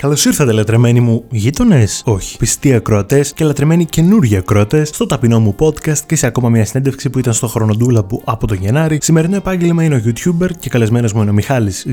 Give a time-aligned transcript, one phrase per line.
[0.00, 5.54] Καλώς ήρθατε, λατρεμένοι μου γείτονες, όχι, πιστοί ακροατές και λατρεμένοι καινούργιοι ακροατές, στο ταπεινό μου
[5.58, 8.98] podcast και σε ακόμα μια συνέντευξη που ήταν στο χρονοντούλαπο από τον Γενάρη.
[9.02, 11.86] Σημερινό επάγγελμα είναι ο YouTuber και καλεσμένος μου είναι ο Μιχάλης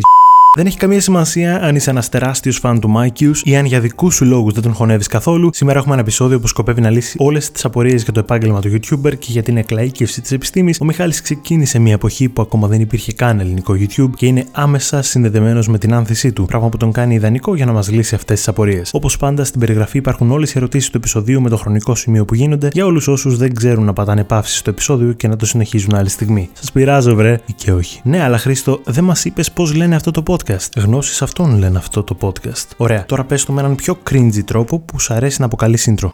[0.56, 4.16] δεν έχει καμία σημασία αν είσαι ένας τεράστιος φαν του Μάικιους ή αν για δικούς
[4.16, 5.50] σου λόγους δεν τον χωνεύεις καθόλου.
[5.54, 8.72] Σήμερα έχουμε ένα επεισόδιο που σκοπεύει να λύσει όλες τις απορίες για το επάγγελμα του
[8.74, 10.82] YouTuber και για την εκλαήκευση της επιστήμης.
[10.82, 15.02] Ο Μιχάλης ξεκίνησε μια εποχή που ακόμα δεν υπήρχε καν ελληνικό YouTube και είναι άμεσα
[15.02, 18.38] συνδεδεμένος με την άνθησή του, πράγμα που τον κάνει ιδανικό για να μας λύσει αυτές
[18.38, 18.90] τις απορίες.
[18.94, 22.36] Όπως πάντα στην περιγραφή υπάρχουν όλες οι ερωτήσεις του επεισοδίου με το χρονικό σημείο που
[22.36, 25.96] γίνονται για όλους όσους δεν ξέρουν να πατάνε παύση στο επεισόδιο και να το συνεχίζουν
[25.96, 26.50] άλλη στιγμή.
[26.54, 28.00] Σας πειράζω, βρε, ή και όχι.
[28.04, 32.04] Ναι, αλλά Χρήστο, δεν μας είπες πώς λένε αυτό το podcast; Γνώσεις αυτών λένε αυτό
[32.04, 32.68] το podcast.
[32.78, 36.10] Ωραία, τώρα πες το με έναν πιο cringy τρόπο που σου αρέσει να αποκαλείς intro.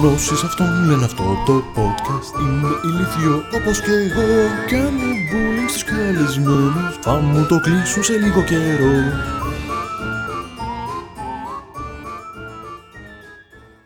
[0.00, 6.98] Γνώσεις αυτών λένε αυτό το podcast Είναι ηλίθιο όπως και εγώ Κάνω bullying στους καλεσμένους
[7.00, 8.92] Θα μου το κλείσουν σε λίγο καιρό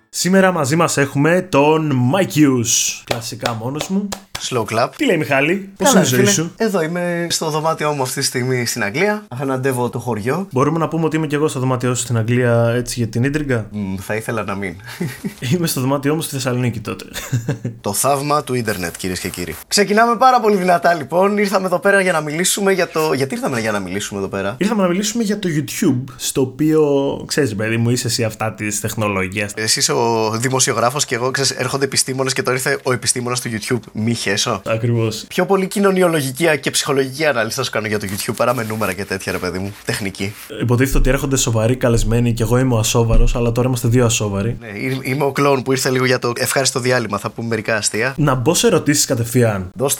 [0.08, 3.02] Σήμερα μαζί μας έχουμε τον Mikeus.
[3.04, 4.08] Κλασικά μόνος μου.
[4.40, 4.88] Slow clap.
[4.96, 8.26] Τι λέει Μιχάλη, πώς είναι η ζωή σου; Εδώ είμαι στο δωμάτιό μου αυτή τη
[8.26, 9.26] στιγμή στην Αγγλία.
[9.28, 10.48] Αναντεύω το χωριό.
[10.50, 13.24] Μπορούμε να πούμε ότι είμαι και εγώ στο δωμάτιό σου στην Αγγλία έτσι για την
[13.24, 14.76] ίντριγκα; Μ, θα ήθελα να μην.
[15.52, 17.04] Είμαι στο δωμάτιό μου στη Θεσσαλονίκη τότε.
[17.80, 19.56] το θαύμα του ίντερνετ, κυρίες και κύριοι.
[19.68, 21.38] Ξεκινάμε πάρα πολύ δυνατά λοιπόν.
[21.38, 23.12] Ήρθαμε εδώ πέρα για να μιλήσουμε για το.
[23.12, 26.82] Γιατί ήρθαμε για να μιλήσουμε εδώ πέρα; Ήρθαμε να μιλήσουμε για το YouTube, στο οποίο
[27.26, 29.52] ξέρεις, παιδί μου, είσαι εσύ αυτά της τεχνολογίας.
[29.56, 33.50] Εσύ είσαι ο δημοσιογράφος και εγώ ξέρεις, έρχονται επιστήμονες και τώρα ήρθε ο επιστήμονας του
[33.50, 33.80] YouTube.
[33.92, 34.62] Μη χέσω.
[34.66, 35.24] Ακριβώς.
[35.28, 38.92] Πιο πολύ κοινωνιολογική και ψυχολογική ανάλυση θα σου κάνω για το YouTube παρά με νούμερα
[38.92, 39.74] και τέτοια, ρε παιδί μου.
[39.84, 40.34] Τεχνική.
[40.60, 44.56] Υποτίθεται ότι έρχονται σοβαροί καλεσμένοι και εγώ είμαι ο ασόβαρος, αλλά τώρα είμαστε δύο ασόβαροι.
[44.60, 44.66] Ναι,
[45.02, 47.18] είμαι ο κλόν που ήρθε λίγο για το ευχάριστο διάλειμμα.
[47.18, 48.14] Θα πούμε μερικά αστεία.
[48.16, 49.70] Να μπω σε ερωτήσεις κατευθείαν.
[49.74, 49.96] Δώσ'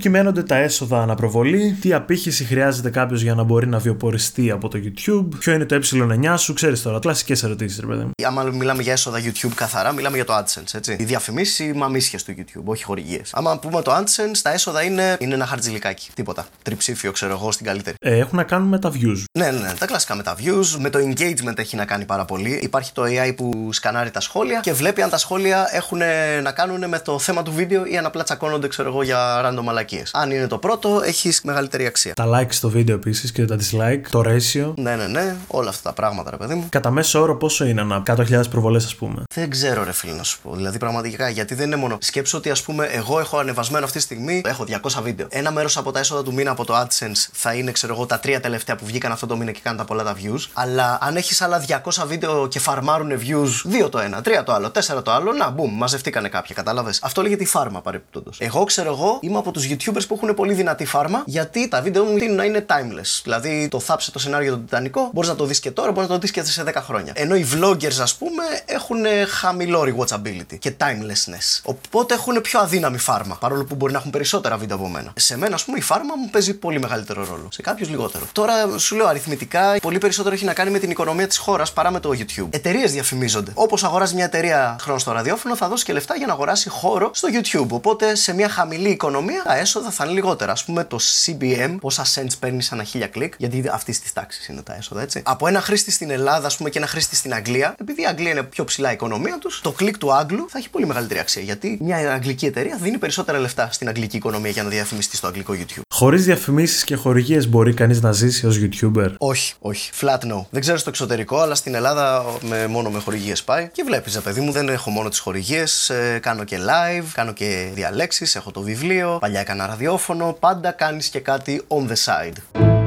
[0.00, 4.78] κυμαίνονται τα έσοδα αναπροβολή, τι απήχηση χρειάζεται κάποιος για να μπορεί να βιοποριστεί από το
[4.78, 8.10] YouTube, ποιο είναι το ε9 σου, ξέρεις τώρα, κλασικές ερωτήσεις, ρε παιδί μου.
[8.26, 10.96] Άμα μιλάμε για έσοδα YouTube καθαρά, μιλάμε για το AdSense, έτσι.
[10.98, 13.30] Οι διαφημίσεις μαμίσια του YouTube, όχι χορηγίες.
[13.34, 16.10] Άμα πούμε το AdSense, τα έσοδα είναι, είναι ένα χαρτζηλικάκι.
[16.14, 16.46] Τίποτα.
[16.62, 17.96] Τριψήφιο, ξέρω εγώ, στην καλύτερη.
[18.00, 19.24] Ε, έχουν να κάνουν με τα views.
[19.38, 22.24] Ναι, ναι, ναι, τα κλασικά με τα views, με το engagement έχει να κάνει πάρα
[22.24, 22.50] πολύ.
[22.62, 26.00] Υπάρχει το AI που σκανάρει τα σχόλια και βλέπει αν τα σχόλια έχουν
[26.42, 29.68] να κάνουν με το θέμα του βίντεο ή αν απλά τσακώνονται, ξέρω εγώ, για random
[30.12, 32.14] αν είναι το πρώτο, έχεις μεγαλύτερη αξία.
[32.14, 34.72] Τα like στο βίντεο επίσης και τα dislike, το ratio.
[34.76, 36.66] Ναι, ναι, ναι, όλα αυτά τα πράγματα, ρε παιδί μου.
[36.68, 40.22] Κατά μέσο όρο, πόσο είναι ένα 100.000 προβολές, ας πούμε; Δεν ξέρω, ρε φίλε, να
[40.22, 40.54] σου πω.
[40.54, 41.98] Δηλαδή, πραγματικά, γιατί δεν είναι μόνο.
[42.00, 45.26] Σκέψω ότι, ας πούμε, εγώ έχω ανεβασμένο αυτή τη στιγμή, έχω 200 βίντεο.
[45.30, 48.18] Ένα μέρος από τα έσοδα του μήνα από το AdSense θα είναι, ξέρω εγώ, τα
[48.18, 50.46] τρία τελευταία που βγήκαν αυτό το μήνα και κάνουν τα πολλά τα views.
[50.52, 54.70] Αλλά αν έχεις άλλα 200 βίντεο και φαρμάρουν views, δύο το ένα, τρία το άλλο,
[54.70, 56.98] τέσσερα το άλλο, να μπούμ, μαζευτήκανε κάποια, κατάλαβες.
[57.02, 58.30] Αυτό λέγεται η φάρμα παρεπιπτόντω.
[58.38, 62.04] Εγώ ξέρω εγώ, είμαι από τους YouTubers που έχουν πολύ δυνατή φάρμα, γιατί τα βίντεο
[62.04, 63.20] μου τείνουν να είναι timeless.
[63.22, 66.08] Δηλαδή, το θάψε το σενάριο για τον Τιτανικό, μπορείς να το δεις και τώρα, μπορείς
[66.08, 67.12] να το δεις και σε 10 χρόνια.
[67.16, 71.60] Ενώ οι vloggers, ας πούμε, έχουν χαμηλό rewatchability και timelessness.
[71.62, 75.12] Οπότε έχουν πιο αδύναμη φάρμα, παρόλο που μπορεί να έχουν περισσότερα βίντεο από μένα.
[75.16, 77.48] Σε μένα, ας πούμε, η φάρμα μου παίζει πολύ μεγαλύτερο ρόλο.
[77.52, 78.24] Σε κάποιους λιγότερο.
[78.32, 81.90] Τώρα σου λέω αριθμητικά, πολύ περισσότερο έχει να κάνει με την οικονομία της χώρας παρά
[81.90, 82.48] με το YouTube.
[82.50, 83.50] Εταιρείες διαφημίζονται.
[83.54, 87.10] Όπως αγοράζει μια εταιρεία χρόνο στο ραδιόφωνο, θα δώσει και λεφτά για να αγοράσει χώρο
[87.14, 87.68] στο YouTube.
[87.68, 90.52] Οπότε σε μια χαμηλή οικονομία τα έσοδα θα είναι λιγότερα.
[90.52, 94.62] Α πούμε το CBM, πόσα cents παίρνεις ένα χίλια κλικ, γιατί αυτής της τάξης είναι
[94.62, 95.22] τα έσοδα, έτσι.
[95.24, 98.30] Από ένα χρήστη στην Ελλάδα, ας πούμε, και ένα χρήστη στην Αγγλία, επειδή η Αγγλία
[98.30, 101.42] είναι πιο ψηλά η οικονομία τους, το κλικ του Άγγλου θα έχει πολύ μεγαλύτερη αξία.
[101.42, 105.54] Γιατί μια αγγλική εταιρεία δίνει περισσότερα λεφτά στην αγγλική οικονομία για να διαφημιστεί στο αγγλικό
[105.54, 105.80] YouTube.
[105.94, 109.90] Χωρίς διαφημίσεις και χορηγίες μπορεί κανείς να ζήσει ως YouTuber; Όχι, όχι.
[110.00, 110.44] Flat no.
[110.50, 113.68] Δεν ξέρω στο εξωτερικό, αλλά στην Ελλάδα με, μόνο με χορηγίες πάει.
[113.72, 115.90] Και βλέπεις, παιδί μου, δεν έχω μόνο τις χορηγίες.
[115.90, 119.18] Ε, κάνω και live, κάνω και διαλέξεις, έχω το βιβλίο.
[119.20, 120.36] Παλιά έκανα ραδιόφωνο.
[120.40, 122.79] Πάντα κάνεις και κάτι on the side.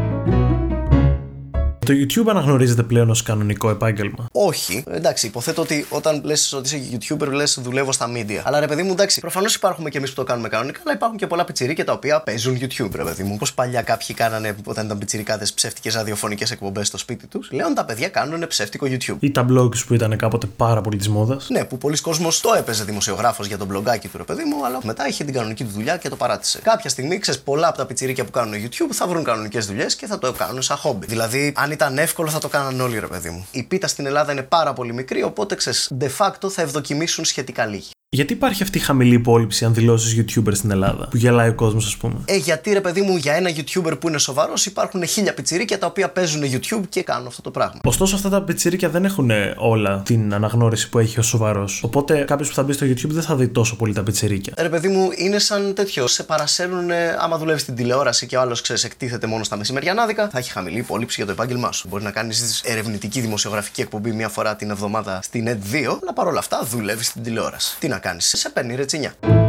[1.83, 4.27] Το YouTube αναγνωρίζεται πλέον ως κανονικό επάγγελμα.
[4.31, 4.83] Όχι.
[4.87, 8.41] Εντάξει, υποθέτω ότι όταν λες ότι είσαι YouTuber, λες δουλεύω στα media.
[8.43, 11.17] Αλλά ρε παιδί μου, εντάξει, προφανώς υπάρχουμε και εμείς που το κάνουμε κανονικά, αλλά υπάρχουν
[11.17, 13.37] και πολλά πιτσιρίκια τα οποία παίζουν YouTube, ρε παιδί μου.
[13.37, 17.51] Πώ παλιά κάποιοι κάνανε όταν ήταν πιτσιρικάδες ψεύτικες ραδιοφωνικές εκπομπές στο σπίτι τους.
[17.51, 19.17] Λέων τα παιδιά κάνουν ψεύτικο YouTube.
[19.19, 21.49] Ή τα blogs που ήταν κάποτε πάρα πολύ της μόδας.
[21.49, 24.79] Ναι, που πολλοί κόσμοι το έπαιζε δημοσιογράφος για τον blogάκι του, ρε παιδί μου, αλλά
[24.83, 26.59] μετά είχε την κανονική του δουλειά και το παράτησε.
[26.63, 30.05] Κάποια στιγμή, ξέρεις, πολλά από τα πιτσιρίκια που κάνουν YouTube θα βρουν κανονικές δουλειές και
[30.05, 31.05] θα το κάνουν σαν χόμπι.
[31.05, 33.47] Δηλαδή, αν ήταν εύκολο θα το κάναν όλοι, ρε παιδί μου.
[33.51, 37.65] Η πίτα στην Ελλάδα είναι πάρα πολύ μικρή, οπότε ξέρεις, de facto θα ευδοκιμήσουν σχετικά
[37.65, 37.92] λίγοι.
[38.13, 41.85] Γιατί υπάρχει αυτή η χαμηλή υπόλοιψη αν δηλώσεις YouTuber στην Ελλάδα, που γελάει ο κόσμος,
[41.85, 45.33] ας πούμε; Ε, γιατί ρε παιδί μου, για ένα YouTuber που είναι σοβαρός υπάρχουν χίλια
[45.33, 47.79] πιτσιρίκια τα οποία παίζουν YouTube και κάνουν αυτό το πράγμα.
[47.83, 51.81] Ωστόσο, αυτά τα πιτσίρικια δεν έχουν όλα την αναγνώριση που έχει ο σοβαρός.
[51.83, 54.53] Οπότε κάποιος που θα μπει στο YouTube δεν θα δει τόσο πολύ τα πιτσιρίκια.
[54.57, 56.07] Ρε παιδί μου, είναι σαν τέτοιο.
[56.07, 56.89] Σε παρασέρνουν
[57.19, 60.77] άμα δουλεύεις στην τηλεόραση και ο άλλος ξέρεις εκτίθεται μόνο στα μεσημεριανάδικα, θα έχει χαμηλή
[60.77, 61.87] υπόλοιψη για το επάγγελμά σου.
[61.87, 66.63] Μπορεί να κάνεις ερευνητική δημοσιογραφική εκπομπή μία φορά την εβδομάδα στην ED2, αλλά παρόλα αυτά
[66.63, 67.77] δουλεύεις στην τηλεόραση.
[67.79, 69.42] Τι να κάνει, σε παίρνει ρετσινιά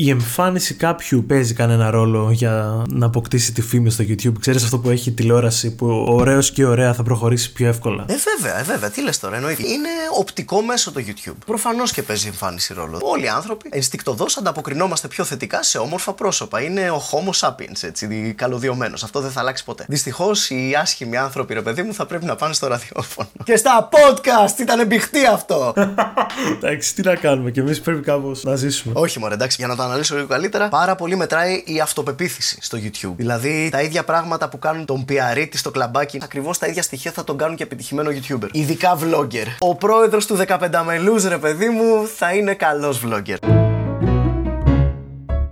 [0.00, 4.32] η εμφάνιση κάποιου παίζει κανένα ρόλο για να αποκτήσει τη φήμη στο YouTube.
[4.40, 8.04] Ξέρεις αυτό που έχει τηλεόραση που ωραίος και ωραία θα προχωρήσει πιο εύκολα.
[8.08, 8.90] Ε, βέβαια, ε, βέβαια.
[8.90, 9.62] Τι λες τώρα, εννοείται.
[9.62, 11.36] Είναι οπτικό μέσο το YouTube.
[11.46, 12.98] Προφανώς και παίζει εμφάνιση ρόλο.
[13.02, 16.62] Όλοι οι άνθρωποι ενστικτοδός ανταποκρινόμαστε πιο θετικά σε όμορφα πρόσωπα.
[16.62, 19.02] Είναι ο Homo sapiens, έτσι, καλωδιωμένος.
[19.02, 19.84] Αυτό δεν θα αλλάξει ποτέ.
[19.88, 23.28] Δυστυχώς οι άσχημοι άνθρωποι, ρε παιδί μου, θα πρέπει να πάνε στο ραδιόφωνο.
[23.44, 25.74] Και στα podcast ήταν εμπιχτή αυτό.
[26.56, 28.94] Εντάξει, τι να κάνουμε και εμείς πρέπει κάπως να ζήσουμε.
[28.96, 32.78] Όχι, μωρέ, εντάξει, για να το αναλύσω λίγο καλύτερα, πάρα πολύ μετράει η αυτοπεποίθηση στο
[32.82, 33.14] YouTube.
[33.16, 37.24] Δηλαδή, τα ίδια πράγματα που κάνουν τον πιαρίτη στο κλαμπάκι, ακριβώς τα ίδια στοιχεία θα
[37.24, 38.48] τον κάνουν και επιτυχημένο YouTuber.
[38.52, 39.46] Ειδικά vlogger.
[39.58, 43.67] Ο πρόεδρος του 15 μελού, ρε παιδί μου, θα είναι καλός vlogger.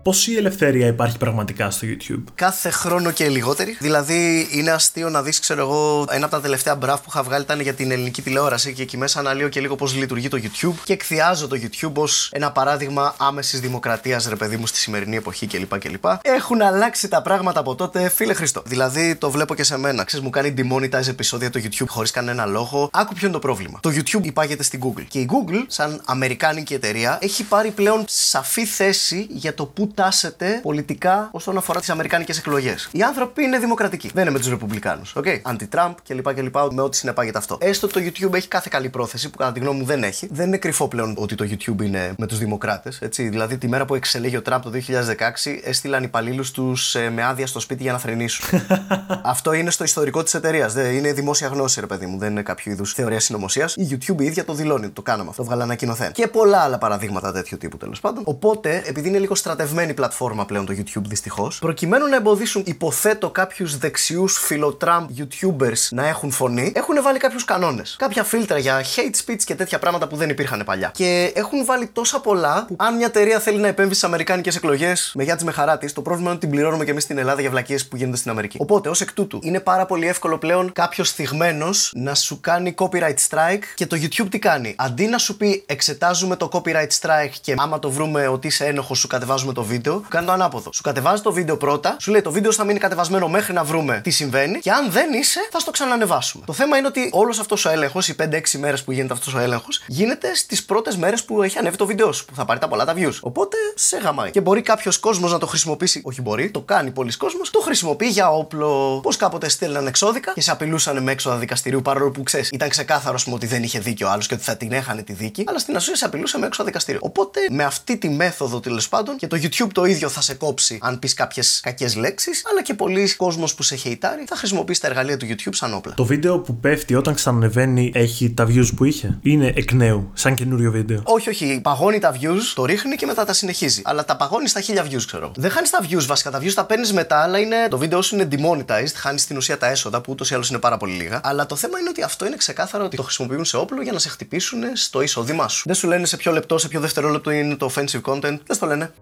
[0.07, 3.77] Πόση ελευθερία υπάρχει πραγματικά στο YouTube; Κάθε χρόνο και λιγότερη.
[3.81, 7.43] Δηλαδή, είναι αστείο να δεις, ξέρω εγώ, ένα από τα τελευταία μπραφ που είχα βγάλει
[7.43, 10.75] ήταν για την ελληνική τηλεόραση και εκεί μέσα αναλύω και λίγο πώς λειτουργεί το YouTube
[10.85, 15.47] και εκθιάζω το YouTube ως ένα παράδειγμα άμεσης δημοκρατίας, ρε παιδί μου, στη σημερινή εποχή
[15.47, 15.79] κλπ.
[15.79, 16.05] κλπ.
[16.23, 18.63] Έχουν αλλάξει τα πράγματα από τότε, φίλε Χριστό.
[18.67, 20.05] Δηλαδή, το βλέπω και σε μένα.
[20.05, 22.91] Ξέρεις, μου κάνει demonetize επεισόδια το YouTube χωρίς κανένα λόγο.
[22.93, 23.79] Άκου ποιο είναι το πρόβλημα.
[23.83, 25.05] Το YouTube υπάγεται στην Google.
[25.09, 30.61] Και η Google, σαν αμερικάνικη εταιρεία, έχει πάρει πλέον σαφή θέση για το πού τάσεται
[30.63, 32.89] πολιτικά όσον αφορά τις Αμερικάνικες εκλογές.
[32.93, 34.11] Οι άνθρωποι είναι δημοκρατικοί.
[34.15, 35.15] Δεν είναι με τους Ρεπουμπλικάνους.
[35.17, 35.41] Okay?
[35.43, 36.35] Αντι-Τραμπ κλπ.
[36.35, 36.57] κλπ.
[36.73, 37.59] Με ό,τι συνεπάγεται αυτό.
[37.61, 40.29] Έστω το YouTube έχει κάθε καλή πρόθεση που κατά τη γνώμη μου δεν έχει.
[40.31, 42.99] Δεν είναι κρυφό πλέον ότι το YouTube είναι με τους Δημοκράτες.
[43.17, 47.47] Δηλαδή τη μέρα που εξελέγει ο Τραμπ το 2016 έστειλαν υπαλλήλους τους ε, με άδεια
[47.47, 48.61] στο σπίτι για να θρυνήσουν.
[49.23, 50.75] αυτό είναι στο ιστορικό της εταιρείας.
[50.75, 52.19] Είναι δημόσια γνώση, ρε παιδί μου.
[52.19, 53.75] Δεν είναι κάποιο είδους θεωρία συνωμοσίας.
[53.75, 54.89] Η YouTube η ίδια το δηλώνει.
[54.89, 55.43] Το κάναμε αυτό.
[55.43, 56.13] Το βγάλα ανακοινωθέν.
[56.13, 58.23] Και πολλά άλλα παραδείγματα τέτοιου τύπου τέλος πάντων.
[58.27, 63.79] Οπότε, επειδή είναι λίγο στρατευμένη πλατφόρμα πλέον το YouTube δυστυχώς, προκειμένου να εμποδίσουν, υποθέτω, κάποιους
[63.79, 67.97] δεξιούς φιλοτραμπ YouTubers να έχουν φωνή, έχουν βάλει κάποιους κανόνες.
[67.99, 70.91] Κάποια φίλτρα για hate speech και τέτοια πράγματα που δεν υπήρχαν παλιά.
[70.95, 75.13] Και έχουν βάλει τόσα πολλά που αν μια εταιρεία θέλει να επέμβει στις Αμερικάνικες εκλογές
[75.15, 77.19] με γιά της με χαρά τη, το πρόβλημα είναι ότι την πληρώνουμε και εμείς στην
[77.19, 78.57] Ελλάδα για βλακίες που γίνονται στην Αμερική.
[78.61, 83.17] Οπότε, ως εκ τούτου, είναι πάρα πολύ εύκολο πλέον κάποιος θυγμένος να σου κάνει copyright
[83.29, 87.55] strike και το YouTube τι κάνει; Αντί να σου πει εξετάζουμε το copyright strike και
[87.57, 89.76] άμα το βρούμε ότι είσαι ένοχος, σου κατεβάζουμε το βίντεο,
[90.09, 90.73] κάνει το ανάποδο.
[90.73, 94.01] Σου κατεβάζει το βίντεο πρώτα, σου λέει το βίντεο θα μείνει κατεβασμένο μέχρι να βρούμε
[94.03, 96.45] τι συμβαίνει και αν δεν είσαι, θα στο ξανανεβάσουμε.
[96.47, 99.39] Το θέμα είναι ότι όλος αυτός ο έλεγχος, οι 5-6 μέρες που γίνεται αυτός ο
[99.39, 102.69] έλεγχος, γίνεται στις πρώτες μέρες που έχει ανέβει το βίντεο σου, που θα πάρει τα
[102.69, 103.19] πολλά τα views.
[103.21, 104.31] Οπότε σε γαμάει.
[104.31, 108.09] Και μπορεί κάποιος κόσμος να το χρησιμοποιήσει, όχι μπορεί, το κάνει πολλοί κόσμος, το χρησιμοποιεί
[108.09, 109.01] για όπλο.
[109.03, 113.19] Πώς κάποτε στέλναν εξώδικα και σε απειλούσαν με έξοδα δικαστηρίου παρόλο που ξέρεις, ήταν ξεκάθαρο
[113.25, 115.77] πούμε, ότι δεν είχε δίκιο άλλος και ότι θα την έχανε τη δίκη, αλλά στην
[115.77, 117.01] ουσία σε απειλούσε με έξοδα δικαστηρίου.
[117.03, 120.79] Οπότε με αυτή τη μέθοδο τέλος πάντων και το YouTube το ίδιο θα σε κόψει
[120.83, 124.87] αν πεις κάποιες κακές λέξεις, αλλά και πολλοί κόσμος που σε χεϊτάρει θα χρησιμοποιήσει τα
[124.87, 125.95] εργαλεία του YouTube σαν όπλα.
[125.95, 130.35] Το βίντεο που πέφτει όταν ξανανεβαίνει έχει τα views που είχε; Είναι εκ νέου, σαν
[130.35, 131.01] καινούριο βίντεο.
[131.05, 131.61] Όχι, όχι.
[131.63, 133.83] Παγώνει τα views, το ρίχνει και μετά τα συνεχίζει.
[133.85, 135.33] Αλλά τα παγώνεις στα χίλια views, ξέρω.
[135.37, 136.31] Δεν χάνεις τα views βασικά.
[136.31, 137.57] Τα views τα παίρνεις μετά, αλλά είναι...
[137.71, 138.93] το βίντεο σου είναι demonetized.
[138.95, 141.21] Χάνεις στην ουσία τα έσοδα που ούτως ή άλλως είναι πάρα πολύ λίγα.
[141.23, 143.99] Αλλά το θέμα είναι ότι αυτό είναι ξεκάθαρο ότι το χρησιμοποιούν σε όπλο για να
[143.99, 145.63] σε χτυπήσουν στο εισόδημά σου.
[145.67, 148.39] Δεν σου λένε σε ποιο λεπτό, σε ποιο δευτερόλεπτο είναι το offensive content.
[148.47, 148.93] Δεν το λένε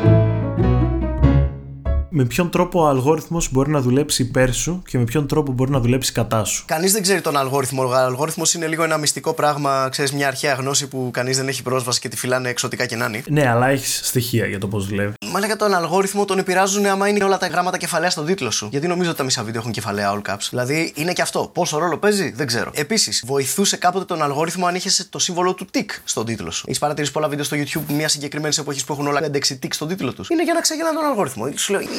[2.16, 5.70] με ποιον τρόπο ο αλγόριθμος μπορεί να δουλέψει υπέρ σου και με ποιον τρόπο μπορεί
[5.70, 6.64] να δουλέψει κατά σου.
[6.66, 7.84] Κανείς δεν ξέρει τον αλγόριθμο.
[7.84, 11.62] Ο αλγόριθμος είναι λίγο ένα μυστικό πράγμα, ξέρεις, μια αρχαία γνώση που κανείς δεν έχει
[11.62, 13.22] πρόσβαση και τη φυλάνε εξωτικά και νάνι.
[13.28, 15.12] Ναι, αλλά έχεις στοιχεία για το πώς δουλεύει.
[15.26, 18.68] Μα λέγα τον αλγόριθμο τον επηρεάζουν άμα είναι όλα τα γράμματα κεφαλαία στον τίτλο σου.
[18.70, 20.46] Γιατί νομίζω ότι τα μισά βίντεο έχουν κεφαλαία all caps.
[20.50, 21.50] Δηλαδή είναι και αυτό.
[21.54, 22.70] Πόσο ρόλο παίζει, δεν ξέρω.
[22.74, 26.64] Επίσης, βοηθούσε κάποτε τον αλγόριθμο αν είχες το σύμβολο του tick στον τίτλο σου.
[26.66, 29.88] Έχεις παρατηρήσει πολλά βίντεο στο YouTube μια συγκεκριμένη εποχή που έχουν όλα 5-6 tick στον
[29.88, 30.28] τίτλο τους.
[30.28, 31.46] Είναι για να ξεγελάνε τον αλγόριθμο.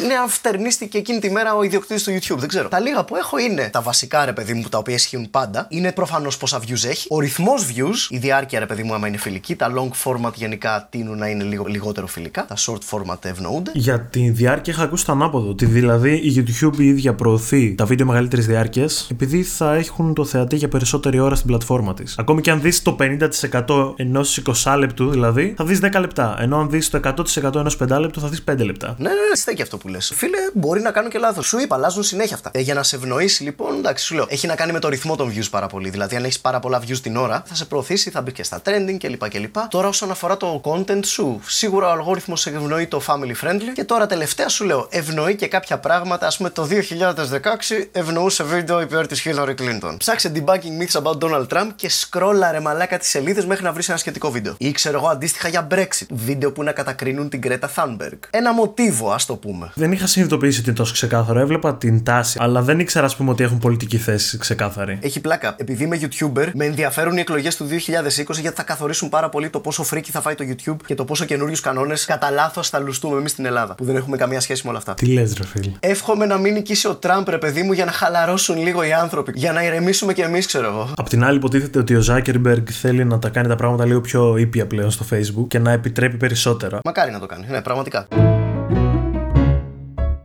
[0.03, 2.37] είναι αν και εκείνη τη μέρα ο ιδιοκτήτης του YouTube.
[2.37, 2.67] Δεν ξέρω.
[2.67, 5.65] Τα λίγα που έχω είναι τα βασικά ρε παιδί μου τα οποία ισχύουν πάντα.
[5.69, 7.07] Είναι προφανώς πόσα views έχει.
[7.09, 9.55] Ο ρυθμός views, η διάρκεια ρε παιδί μου άμα είναι φιλική.
[9.55, 12.45] Τα long format γενικά τείνουν να είναι λίγο, λιγότερο φιλικά.
[12.45, 13.71] Τα short format ευνοούνται.
[13.73, 15.49] Για τη διάρκεια είχα ακούσει το ανάποδο.
[15.49, 20.25] Ότι δηλαδή η YouTube η ίδια προωθεί τα βίντεο μεγαλύτερης διάρκειας επειδή θα έχουν το
[20.25, 22.15] θεατή για περισσότερη ώρα στην πλατφόρμα της.
[22.17, 26.37] Ακόμη και αν δεις το 50% ενός 20 λεπτού δηλαδή, θα δεις 10 λεπτά.
[26.39, 28.95] Ενώ αν δεις το 100% ενός 5 λεπτού, θα δεις 5 λεπτά.
[28.97, 29.94] Ναι, ναι, ναι, στέκει αυτό που λε.
[29.95, 30.11] Λες.
[30.15, 31.47] Φίλε, μπορεί να κάνω και λάθος.
[31.47, 32.49] Σου είπα, αλλάζουν συνέχεια αυτά.
[32.53, 35.15] Ε, για να σε ευνοήσει, λοιπόν, εντάξει, σου λέω, έχει να κάνει με το ρυθμό
[35.15, 35.89] των views πάρα πολύ.
[35.89, 38.61] Δηλαδή, αν έχεις πάρα πολλά views την ώρα, θα σε προωθήσει, θα μπει και στα
[38.65, 39.29] trending κλπ.
[39.29, 39.55] κλπ.
[39.69, 43.71] Τώρα, όσον αφορά το content σου, σίγουρα ο αλγόριθμος ευνοεί το family friendly.
[43.73, 46.27] Και τώρα, τελευταία σου λέω, ευνοεί και κάποια πράγματα.
[46.27, 49.95] Α πούμε, το 2016 ευνοούσε βίντεο υπέρ της Hillary Clinton.
[49.97, 53.97] Ψάξε debugging myths about Donald Trump και σκρόλαρε μαλάκα τις σελίδες μέχρι να βρεις ένα
[53.97, 54.55] σχετικό βίντεο.
[54.57, 56.05] Ή ξέρω εγώ αντίστοιχα για Brexit.
[56.09, 58.19] Βίντεο που να κατακρίνουν την Greta Thunberg.
[58.29, 59.71] Ένα μοτίβο, ας το πούμε.
[59.85, 61.39] Δεν είχα συνειδητοποιήσει ότι είναι τόσο ξεκάθαρο.
[61.39, 64.97] Έβλεπα την τάση, αλλά δεν ήξερα, ας πούμε, ότι έχουν πολιτική θέση ξεκάθαρη.
[65.01, 65.55] Έχει πλάκα.
[65.57, 69.59] Επειδή είμαι YouTuber, με ενδιαφέρουν οι εκλογές του 2020 γιατί θα καθορίσουν πάρα πολύ το
[69.59, 73.17] πόσο φρίκι θα φάει το YouTube και το πόσο καινούριους κανόνες κατά λάθος θα λουστούμε
[73.17, 73.75] εμείς στην Ελλάδα.
[73.75, 74.93] Που δεν έχουμε καμία σχέση με όλα αυτά.
[74.93, 77.91] Τι λες, ρε φίλε; Εύχομαι να μην νικήσει ο Τραμπ, ρε παιδί μου, για να
[77.91, 79.31] χαλαρώσουν λίγο οι άνθρωποι.
[79.35, 80.89] Για να ηρεμήσουμε κι εμείς, ξέρω εγώ.
[80.95, 84.37] Απ' την άλλη, υποτίθεται ότι ο Ζάκερμπεργκ θέλει να τα κάνει τα πράγματα λίγο πιο
[84.37, 86.79] ήπια πλέον στο Facebook και να επιτρέπει περισσότερα.
[86.83, 87.45] Μακάρι να το κάνει.
[87.49, 88.07] Ναι, πραγματικά.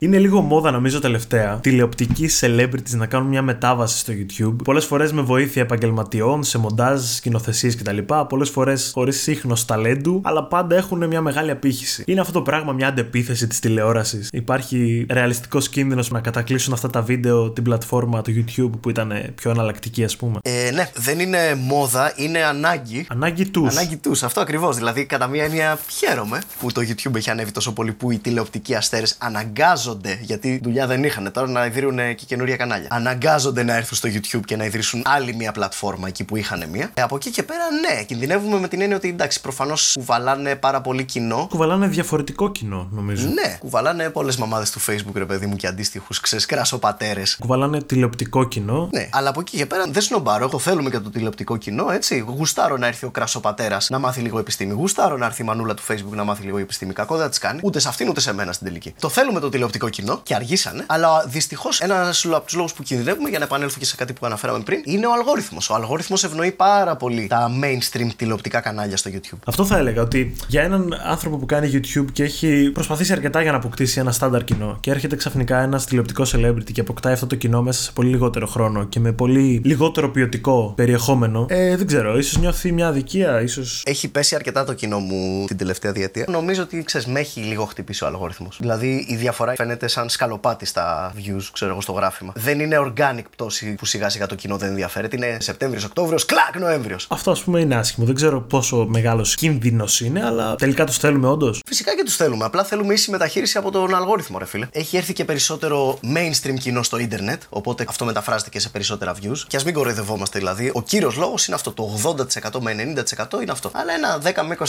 [0.03, 4.57] Είναι λίγο μόδα νομίζω τελευταία τηλεοπτικοί celebrities να κάνουν μια μετάβαση στο YouTube.
[4.65, 7.99] Πολλές φορές με βοήθεια επαγγελματιών, σε μοντάζ, σκηνοθεσίες κτλ.
[8.29, 12.05] Πολλές φορές χωρίς σύγχρονο ταλέντου, αλλά πάντα έχουν μια μεγάλη απήχηση.
[12.07, 14.29] Είναι αυτό το πράγμα μια αντεπίθεση της τηλεόρασης.
[14.33, 19.51] Υπάρχει ρεαλιστικός κίνδυνος να κατακλείσουν αυτά τα βίντεο την πλατφόρμα του YouTube που ήταν πιο
[19.51, 20.39] εναλλακτική, ας πούμε.
[20.43, 23.07] Ε, ναι, δεν είναι μόδα, είναι ανάγκη.
[23.09, 23.77] Ανάγκη τους.
[23.77, 24.77] Ανάγκη τους, αυτό ακριβώς.
[24.77, 28.75] Δηλαδή, κατά μία έννοια, χαίρομαι που το YouTube έχει ανέβει τόσο πολύ που οι τηλεοπτικοί
[28.75, 29.89] αστέρες αναγκάζονται
[30.21, 32.89] γιατί δουλειά δεν είχαν τώρα να ιδρύουν και καινούρια κανάλια.
[32.91, 36.91] Αναγκάζονται να έρθουν στο YouTube και να ιδρύσουν άλλη μια πλατφόρμα εκεί που είχαν μία.
[36.95, 40.81] Ε, από εκεί και πέρα, ναι, κινδυνεύουμε με την έννοια ότι εντάξει, προφανώς κουβαλάνε πάρα
[40.81, 41.47] πολύ κοινό.
[41.51, 43.27] Κουβαλάνε διαφορετικό κοινό, νομίζω.
[43.27, 47.23] Ναι, κουβαλάνε πολλές μαμάδες του Facebook, ρε παιδί μου, και αντίστοιχους ξεσκρασοπατέρε.
[47.39, 48.89] Κουβαλάνε τηλεοπτικό κοινό.
[48.93, 50.49] Ναι, αλλά από εκεί και πέρα δεν σνομπάρω.
[50.49, 52.19] Το θέλουμε και το τηλεοπτικό κοινό, έτσι.
[52.19, 54.73] Γουστάρω να έρθει ο κρασοπατέρας να μάθει λίγο επιστήμη.
[54.73, 56.93] Γουστάρω να έρθει η μανούλα του Facebook να μάθει λίγο επιστήμη.
[56.93, 57.61] Κακό δεν της κάνει.
[57.63, 58.95] Ούτε σε αυτήν ούτε σε μένα στην τελική.
[59.01, 60.85] Το θέλουμε το τηλεοπτικό κοινό και αργήσανε.
[60.87, 64.27] Αλλά δυστυχώς ένας από τους λόγους που κινδυνεύουμε, για να επανέλθω και σε κάτι που
[64.27, 65.71] αναφέραμε πριν, είναι ο αλγόριθμος.
[65.71, 69.39] Ο αλγόριθμος ευνοεί πάρα πολύ τα mainstream τηλεοπτικά κανάλια στο YouTube.
[69.47, 73.51] Αυτό θα έλεγα ότι για έναν άνθρωπο που κάνει YouTube και έχει προσπαθήσει αρκετά για
[73.51, 77.35] να αποκτήσει ένα στάνταρ κοινό και έρχεται ξαφνικά ένας τηλεοπτικός celebrity και αποκτάει αυτό το
[77.35, 82.19] κοινό μέσα σε πολύ λιγότερο χρόνο και με πολύ λιγότερο ποιοτικό περιεχόμενο, ε, δεν ξέρω,
[82.19, 83.63] ίσως νιώθει μια αδικία, ίσω.
[83.85, 86.25] Έχει πέσει αρκετά το κοινό μου την τελευταία διετία.
[86.29, 88.57] Νομίζω ότι ξέρεις, με έχει λίγο χτυπήσει ο αλγόριθμος.
[88.61, 92.33] Δηλαδή η διαφορά φαίνεται σαν σκαλοπάτι στα views, ξέρω εγώ, στο γράφημα.
[92.37, 95.17] Δεν είναι organic πτώση που σιγά σιγά το κοινό δεν ενδιαφέρεται.
[95.17, 97.07] Είναι Σεπτέμβριος, Οκτώβριος, κλακ Νοέμβριος.
[97.11, 98.07] Αυτό ας πούμε είναι άσχημο.
[98.07, 101.61] Δεν ξέρω πόσο μεγάλος κίνδυνος είναι, αλλά τελικά τους θέλουμε όντως.
[101.67, 102.45] Φυσικά και τους θέλουμε.
[102.45, 104.67] Απλά θέλουμε ίση μεταχείριση από τον αλγόριθμο, ρε φίλε.
[104.73, 109.39] Έχει έρθει και περισσότερο mainstream κοινό στο ίντερνετ, οπότε αυτό μεταφράζεται και σε περισσότερα views.
[109.47, 110.71] Και ας μην κοροϊδευόμαστε δηλαδή.
[110.75, 111.73] Ο κύριος λόγος είναι αυτό.
[111.73, 113.71] Το 80% με 90% είναι αυτό.
[113.73, 114.65] Αλλά ένα 10 με 20%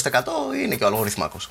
[0.63, 1.49] είναι και ο αλγοριθμάκος.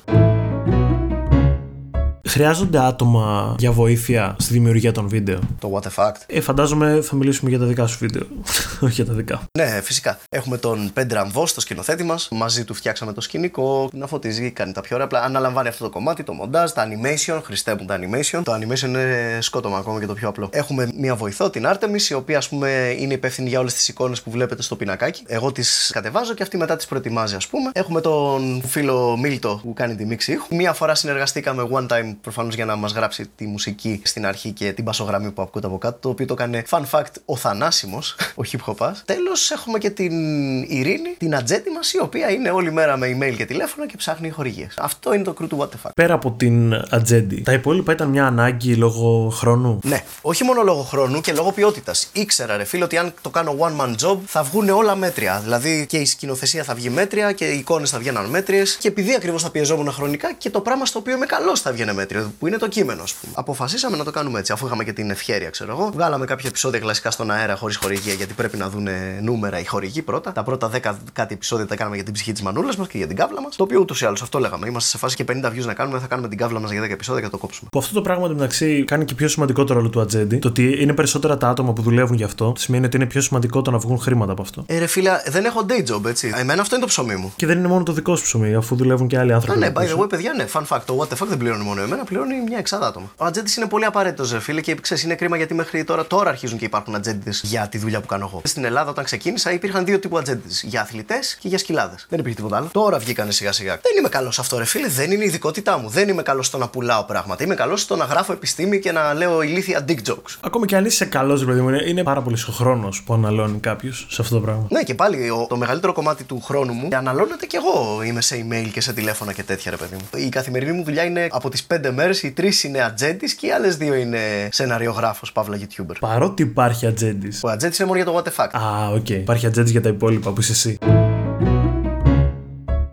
[2.41, 6.15] Χρειάζονται άτομα για βοήθεια στη δημιουργία των βίντεο; Το what the fact.
[6.27, 8.21] Ε, φαντάζομαι θα μιλήσουμε για τα δικά σου βίντεο.
[8.85, 9.41] Όχι για τα δικά.
[9.57, 10.19] Ναι, φυσικά.
[10.29, 12.27] Έχουμε τον Πέντρα Αμβό, το σκηνοθέτη μας.
[12.31, 13.89] Μαζί του φτιάξαμε το σκηνικό.
[13.93, 15.05] Να φωτίζει, κάνει τα πιο ωραία.
[15.05, 17.39] Απλά αναλαμβάνει αυτό το κομμάτι, το μοντάζ, τα animation.
[17.43, 18.41] Χριστέ μου τα animation.
[18.43, 20.49] Το animation είναι σκότωμα ακόμα και το πιο απλό.
[20.51, 24.21] Έχουμε μία βοηθό, την Artemis, η οποία ας πούμε είναι υπεύθυνη για όλες τις εικόνες
[24.21, 25.23] που βλέπετε στο πινακάκι.
[25.27, 27.69] Εγώ τις κατεβάζω και αυτή μετά τις προετοιμάζει, ας πούμε.
[27.73, 30.55] Έχουμε τον φίλο Μίλτο που κάνει τη μίξη ήχου.
[30.55, 34.71] Μία φορά συνεργαστήκαμε one time προφανώς για να μας γράψει τη μουσική στην αρχή και
[34.71, 35.97] την πασογραμμή που ακούτε από κάτω.
[35.99, 40.13] Το οποίο το έκανε fun fact ο Θανάσιμος, ο hip hop Τέλος έχουμε και την
[40.61, 44.29] Ειρήνη, την ατζέτη μας, η οποία είναι όλη μέρα με email και τηλέφωνα και ψάχνει
[44.29, 44.73] χορηγίες.
[44.77, 45.91] Αυτό είναι το κρού του What the fuck.
[45.95, 50.81] Πέρα από την ατζέντη, τα υπόλοιπα ήταν μια ανάγκη λόγω χρόνου; Ναι, όχι μόνο λόγω
[50.81, 52.09] χρόνου και λόγω ποιότητας.
[52.13, 55.39] Ήξερα, ρε φίλο, ότι αν το κάνω one man job θα βγουν όλα μέτρια.
[55.43, 58.75] Δηλαδή και η σκηνοθεσία θα βγει μέτρια και οι εικόνες θα βγαίναν μέτριες.
[58.75, 61.89] Και επειδή ακριβώς θα πιεζόμουν χρονικά και το πράγμα στο οποίο είμαι καλός θα βγαίνει
[62.13, 63.33] μέτριο, που είναι το κείμενο, ας πούμε.
[63.35, 65.91] Αποφασίσαμε να το κάνουμε έτσι, αφού είχαμε και την ευχαίρεια, ξέρω εγώ.
[65.93, 68.87] Βγάλαμε κάποια επεισόδια κλασικά στον αέρα χωρίς χορηγία, γιατί πρέπει να δουν
[69.21, 70.31] νούμερα οι χορηγοί πρώτα.
[70.31, 73.07] Τα πρώτα 10 κάτι επεισόδια τα κάναμε για την ψυχή της μανούλας μας και για
[73.07, 73.55] την κάβλα μας.
[73.55, 74.67] Το οποίο ούτως ή άλλως αυτό λέγαμε.
[74.67, 76.91] Είμαστε σε φάση και 50 views να κάνουμε, θα κάνουμε την κάβλα μας για 10
[76.91, 77.69] επεισόδια και θα το κόψουμε.
[77.71, 80.37] Που αυτό το πράγμα μεταξύ κάνει και πιο σημαντικό το ρόλο του ατζέντη.
[80.37, 83.61] Το ότι είναι περισσότερα τα άτομα που δουλεύουν γι' αυτό, σημαίνει ότι είναι πιο σημαντικό
[83.61, 84.63] το να βγουν χρήματα από αυτό.
[84.67, 86.31] Ε, ρε φίλα, δεν έχω day job, έτσι.
[86.35, 87.33] Εμένα αυτό είναι το ψωμί μου.
[87.35, 89.65] Και δεν είναι μόνο το δικό σου ψωμί, αφού δουλεύουν και άλλοι άνθρωποι.
[89.65, 90.81] Α, ναι, by the way, παιδιά, ναι, fun fact.
[90.85, 93.11] Το what the fuck δεν πληρώνει μόνο εμένα, πληρώνει μια εξάδα άτομα.
[93.17, 96.29] Ο ατζέντης είναι πολύ απαραίτητος, ρε φίλε, και ξέρεις, είναι κρίμα γιατί μέχρι τώρα, τώρα
[96.29, 98.41] αρχίζουν και υπάρχουν ατζέντες για τη δουλειά που κάνω εγώ.
[98.43, 100.63] Στην Ελλάδα, όταν ξεκίνησα, υπήρχαν δύο τύπου ατζέντες.
[100.63, 102.05] Για αθλητές και για σκυλάδες.
[102.09, 102.69] Δεν υπήρχε τίποτα άλλο.
[102.71, 103.71] Τώρα βγήκανε σιγά σιγά.
[103.71, 105.89] Δεν είμαι καλός αυτό, ρε φίλε, δεν είναι η ειδικότητά μου.
[105.89, 107.43] Δεν είμαι καλός στο να πουλάω πράγματα.
[107.43, 110.37] Είμαι καλός στο να γράφω επιστήμη και να λέω ηλίθια dick jokes.
[110.41, 113.59] Ακόμα και αν είσαι καλός, ρε παιδί μου, είναι πάρα πολύ ο χρόνος που αναλώνει
[113.59, 114.67] κάποιος σε αυτό το πράγμα.
[114.69, 118.03] Ναι, και πάλι ο, το μεγαλύτερο κομμάτι του χρόνου μου αναλώνεται και εγώ.
[118.03, 120.23] Είμαι σε email και σε τηλέφωνα και τέτοια, ρε παιδί μου.
[120.25, 123.47] Η καθημερινή μου δουλειά είναι από τις 5 πέντε μέρες οι τρεις είναι ατζέντης και
[123.47, 124.19] οι άλλες δύο είναι
[124.51, 125.95] σεναριογράφος, παύλα YouTuber.
[125.99, 127.39] Παρότι υπάρχει ατζέντης.
[127.43, 128.59] Ο ατζέντης είναι μόνο για το what the fuck.
[128.61, 129.09] Α, οκ.
[129.09, 130.77] Υπάρχει ατζέντης για τα υπόλοιπα που είσαι εσύ.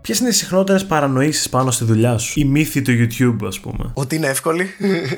[0.09, 3.91] Ποιες είναι οι συχνότερες παρανοήσεις πάνω στη δουλειά σου, οι μύθοι του YouTube, ας πούμε.
[3.93, 4.69] Ότι είναι εύκολη.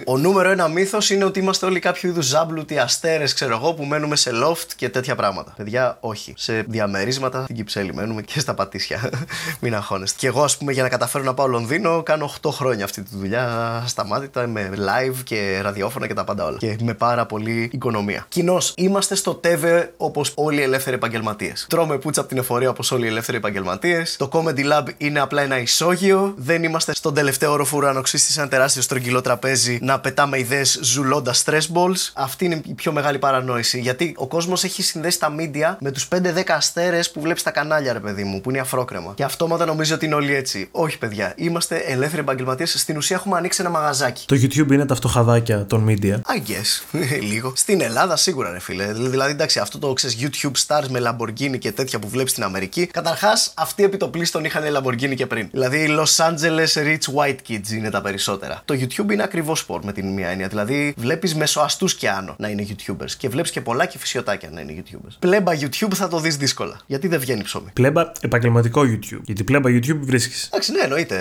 [0.05, 3.83] Ο νούμερο ένα μύθος είναι ότι είμαστε όλοι κάποιο είδους ζάμπλουτοι αστέρες, ξέρω εγώ, που
[3.83, 5.53] μένουμε σε loft και τέτοια πράγματα.
[5.57, 6.33] Παιδιά, όχι.
[6.38, 9.10] Σε διαμερίσματα στην Κυψέλη μένουμε και στα πατήσια.
[9.62, 10.17] Μην αγχώνεστε.
[10.19, 13.17] Και εγώ, ας πούμε, για να καταφέρω να πάω Λονδίνο, κάνω 8 χρόνια αυτή τη
[13.17, 16.57] δουλειά σταμάτητα με live και ραδιόφωνα και τα πάντα όλα.
[16.57, 18.25] Και με πάρα πολύ οικονομία.
[18.27, 21.65] Κοινώς, είμαστε στο ΤΕΒΕ όπως όλοι οι ελεύθεροι επαγγελματίες.
[21.69, 24.15] Τρώμε πούτσα από την εφορία όπως όλοι οι ελεύθεροι επαγγελματίες.
[24.17, 26.33] Το Comedy Lab είναι απλά ένα ισόγειο.
[26.38, 31.43] Δεν είμαστε στον τελευταίο όροφο ουρανοξύστη σε ένα τεράστιο στρογγυλό τραπέζι να πετάμε ιδέες ζουλώντας
[31.45, 32.09] stress balls.
[32.13, 33.79] Αυτή είναι η πιο μεγάλη παρανόηση.
[33.79, 37.93] Γιατί ο κόσμος έχει συνδέσει τα media με τους 5-10 αστέρες που βλέπεις στα κανάλια,
[37.93, 39.13] ρε παιδί μου, που είναι αφρόκρεμα.
[39.15, 40.67] Και αυτόματα νομίζει ότι είναι όλοι έτσι.
[40.71, 41.33] Όχι, παιδιά.
[41.35, 42.75] Είμαστε ελεύθεροι επαγγελματίες.
[42.79, 44.25] Στην ουσία έχουμε ανοίξει ένα μαγαζάκι.
[44.27, 46.13] Το YouTube είναι τα φτωχαδάκια των media.
[46.13, 47.00] I guess.
[47.31, 47.53] Λίγο.
[47.55, 48.93] Στην Ελλάδα σίγουρα, ρε φίλε.
[48.93, 52.85] Δηλαδή, εντάξει, αυτό το ξέρεις YouTube stars με Lamborghini και τέτοια που βλέπεις στην Αμερική.
[52.85, 55.47] Καταρχάς, αυτοί επί το πλήστον είχαν Lamborghini και πριν.
[55.51, 58.61] Δηλαδή, Los Angeles rich white kids είναι τα περισσότερα.
[58.65, 60.47] Το YouTube είναι ακριβώς σπορ με την μία έννοια.
[60.47, 63.11] Δηλαδή, βλέπεις μεσοαστούς και άνω να είναι YouTubers.
[63.17, 65.15] Και βλέπεις και πολλά και φυσιωτάκια να είναι YouTubers.
[65.19, 66.79] Πλέμπα YouTube θα το δεις δύσκολα.
[66.85, 67.69] Γιατί δεν βγαίνει ψωμί.
[67.73, 69.21] Πλέμπα επαγγελματικό YouTube.
[69.23, 70.45] Γιατί πλέμπα YouTube βρίσκεις.
[70.45, 71.17] Εντάξει, ναι, εννοείται.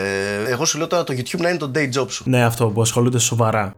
[0.49, 2.25] Εγώ σου λέω τώρα το YouTube να είναι το day job σου.
[2.26, 3.75] Ναι, αυτό που ασχολούνται σοβαρά.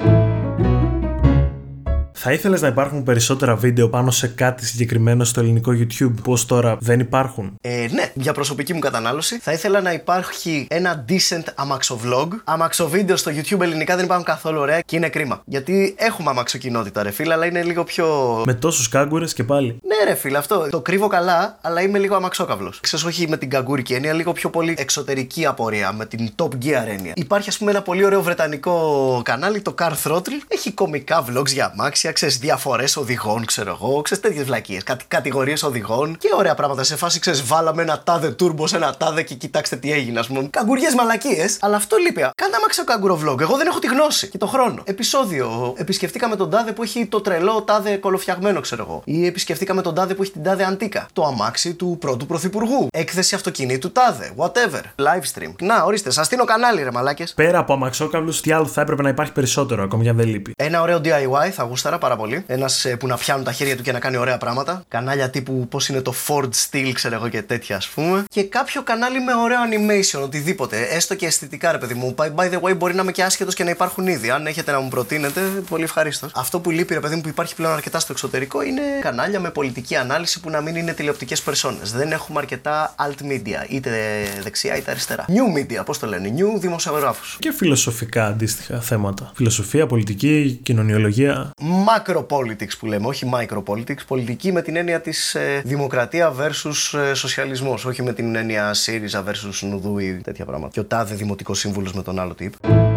[2.25, 6.77] Θα ήθελες να υπάρχουν περισσότερα βίντεο πάνω σε κάτι συγκεκριμένο στο ελληνικό YouTube, πώς τώρα
[6.81, 12.29] δεν υπάρχουν; Ε, ναι, για προσωπική μου κατανάλωση θα ήθελα να υπάρχει ένα decent αμαξοβlog.
[12.45, 15.43] Αμαξοβίντεο στο YouTube ελληνικά δεν υπάρχουν καθόλου ωραία και είναι κρίμα.
[15.45, 18.07] Γιατί έχουμε αμαξοκοινότητα, ρε φίλε, αλλά είναι λίγο πιο.
[18.47, 19.79] Με τόσους κάγκουρες και πάλι.
[19.87, 20.69] Ναι, ρε φίλε, αυτό.
[20.71, 22.81] Το κρύβω καλά, αλλά είμαι λίγο αμαξόκαυλος.
[22.81, 26.87] Ξέρεις, όχι με την καγκούρικη έννοια, λίγο πιο πολύ εξωτερική απορία, με την Top Gear
[26.89, 27.13] έννοια.
[27.15, 30.41] Υπάρχει, ας πούμε, ένα πολύ ωραίο βρετανικό κανάλι, το Car Throttle.
[30.49, 34.83] Έχει κομικά vlogs για αμάξια, ξέρεις, διαφορές οδηγών, ξέρω εγώ, ξέρεις τέτοιες βλακίες.
[34.83, 36.83] Κατ, Κατηγορίες οδηγών και ωραία πράγματα.
[36.83, 40.27] Σε φάση, ξέρεις, βάλαμε ένα τάδε turbo σε ένα τάδε και κοιτάξτε τι έγινε, ας
[40.27, 40.49] πούμε.
[40.51, 42.21] Καγκουριές μαλακίες, αλλά αυτό λείπει.
[42.35, 43.41] Κάντε αμάξιο κάγκουρο vlog.
[43.41, 44.83] Εγώ δεν έχω τη γνώση και το χρόνο.
[44.85, 45.75] Επισόδιο.
[45.77, 49.03] Επισκεφτήκαμε τον τάδε που έχει το τρελό τάδε κολοφτιαγμένο, ξέρω εγώ.
[49.05, 51.07] Ή επισκεφτήκαμε τον τάδε που έχει την τάδε αντίκα.
[51.13, 52.87] Το αμάξι του πρώτου πρωθυπουργού.
[52.93, 54.33] Έκθεση αυτοκινήτου τάδε.
[54.37, 54.83] Whatever.
[55.05, 55.55] Live stream.
[55.61, 57.33] Να, ορίστε, σας στείλω κανάλι, ρε μαλάκες.
[57.35, 60.53] Πέρα από αμαξόκαυλους, τι άλλο θα έπρεπε να υπάρχει περισσότερο, ακόμη και αν δεν λείπει;
[60.57, 62.45] Ένα ωραίο DIY θα γούσταρα πάρα πολύ.
[62.47, 64.85] Ένας που να πιάνουν τα χέρια του και να κάνει ωραία πράγματα.
[64.89, 68.25] Κανάλια τύπου πώς είναι το Ford Steel, ξέρω εγώ και τέτοια ας πούμε.
[68.29, 70.81] Και κάποιο κανάλι με ωραίο animation, οτιδήποτε.
[70.81, 72.15] Έστω και αισθητικά, ρε παιδί μου.
[72.19, 74.31] By the way, μπορεί να είμαι και άσχετος και να υπάρχουν ήδη.
[74.31, 76.31] Αν έχετε να μου προτείνετε, πολύ ευχαρίστως.
[76.35, 79.51] Αυτό που λείπει, ρε παιδί μου, που υπάρχει πλέον αρκετά στο εξωτερικό είναι κανάλια με
[79.51, 81.93] πολιτική ανάλυση που να μην είναι τηλεοπτικές περσόνες.
[81.93, 83.91] Δεν έχουμε αρκετά alt media, είτε
[84.43, 85.25] δεξιά είτε αριστερά.
[85.29, 87.37] New media, πώς το λένε, new δημοσιογράφους.
[87.39, 89.33] Και φιλοσοφικά αντίστοιχα θέματα.
[89.35, 91.51] Φιλοσοφία, πολιτική, κοινωνιολογία.
[91.61, 91.92] Macro
[92.29, 97.85] politics που λέμε, όχι micropolitics, πολιτική με την έννοια της ε, δημοκρατία versus ε, σοσιαλισμός,
[97.85, 100.73] όχι με την έννοια ΣΥΡΙΖΑ versus Νουδού ή τέτοια πράγματα.
[100.73, 102.92] Και ο τάδε δημοτικός σύμβουλος με τον άλλο τύπο.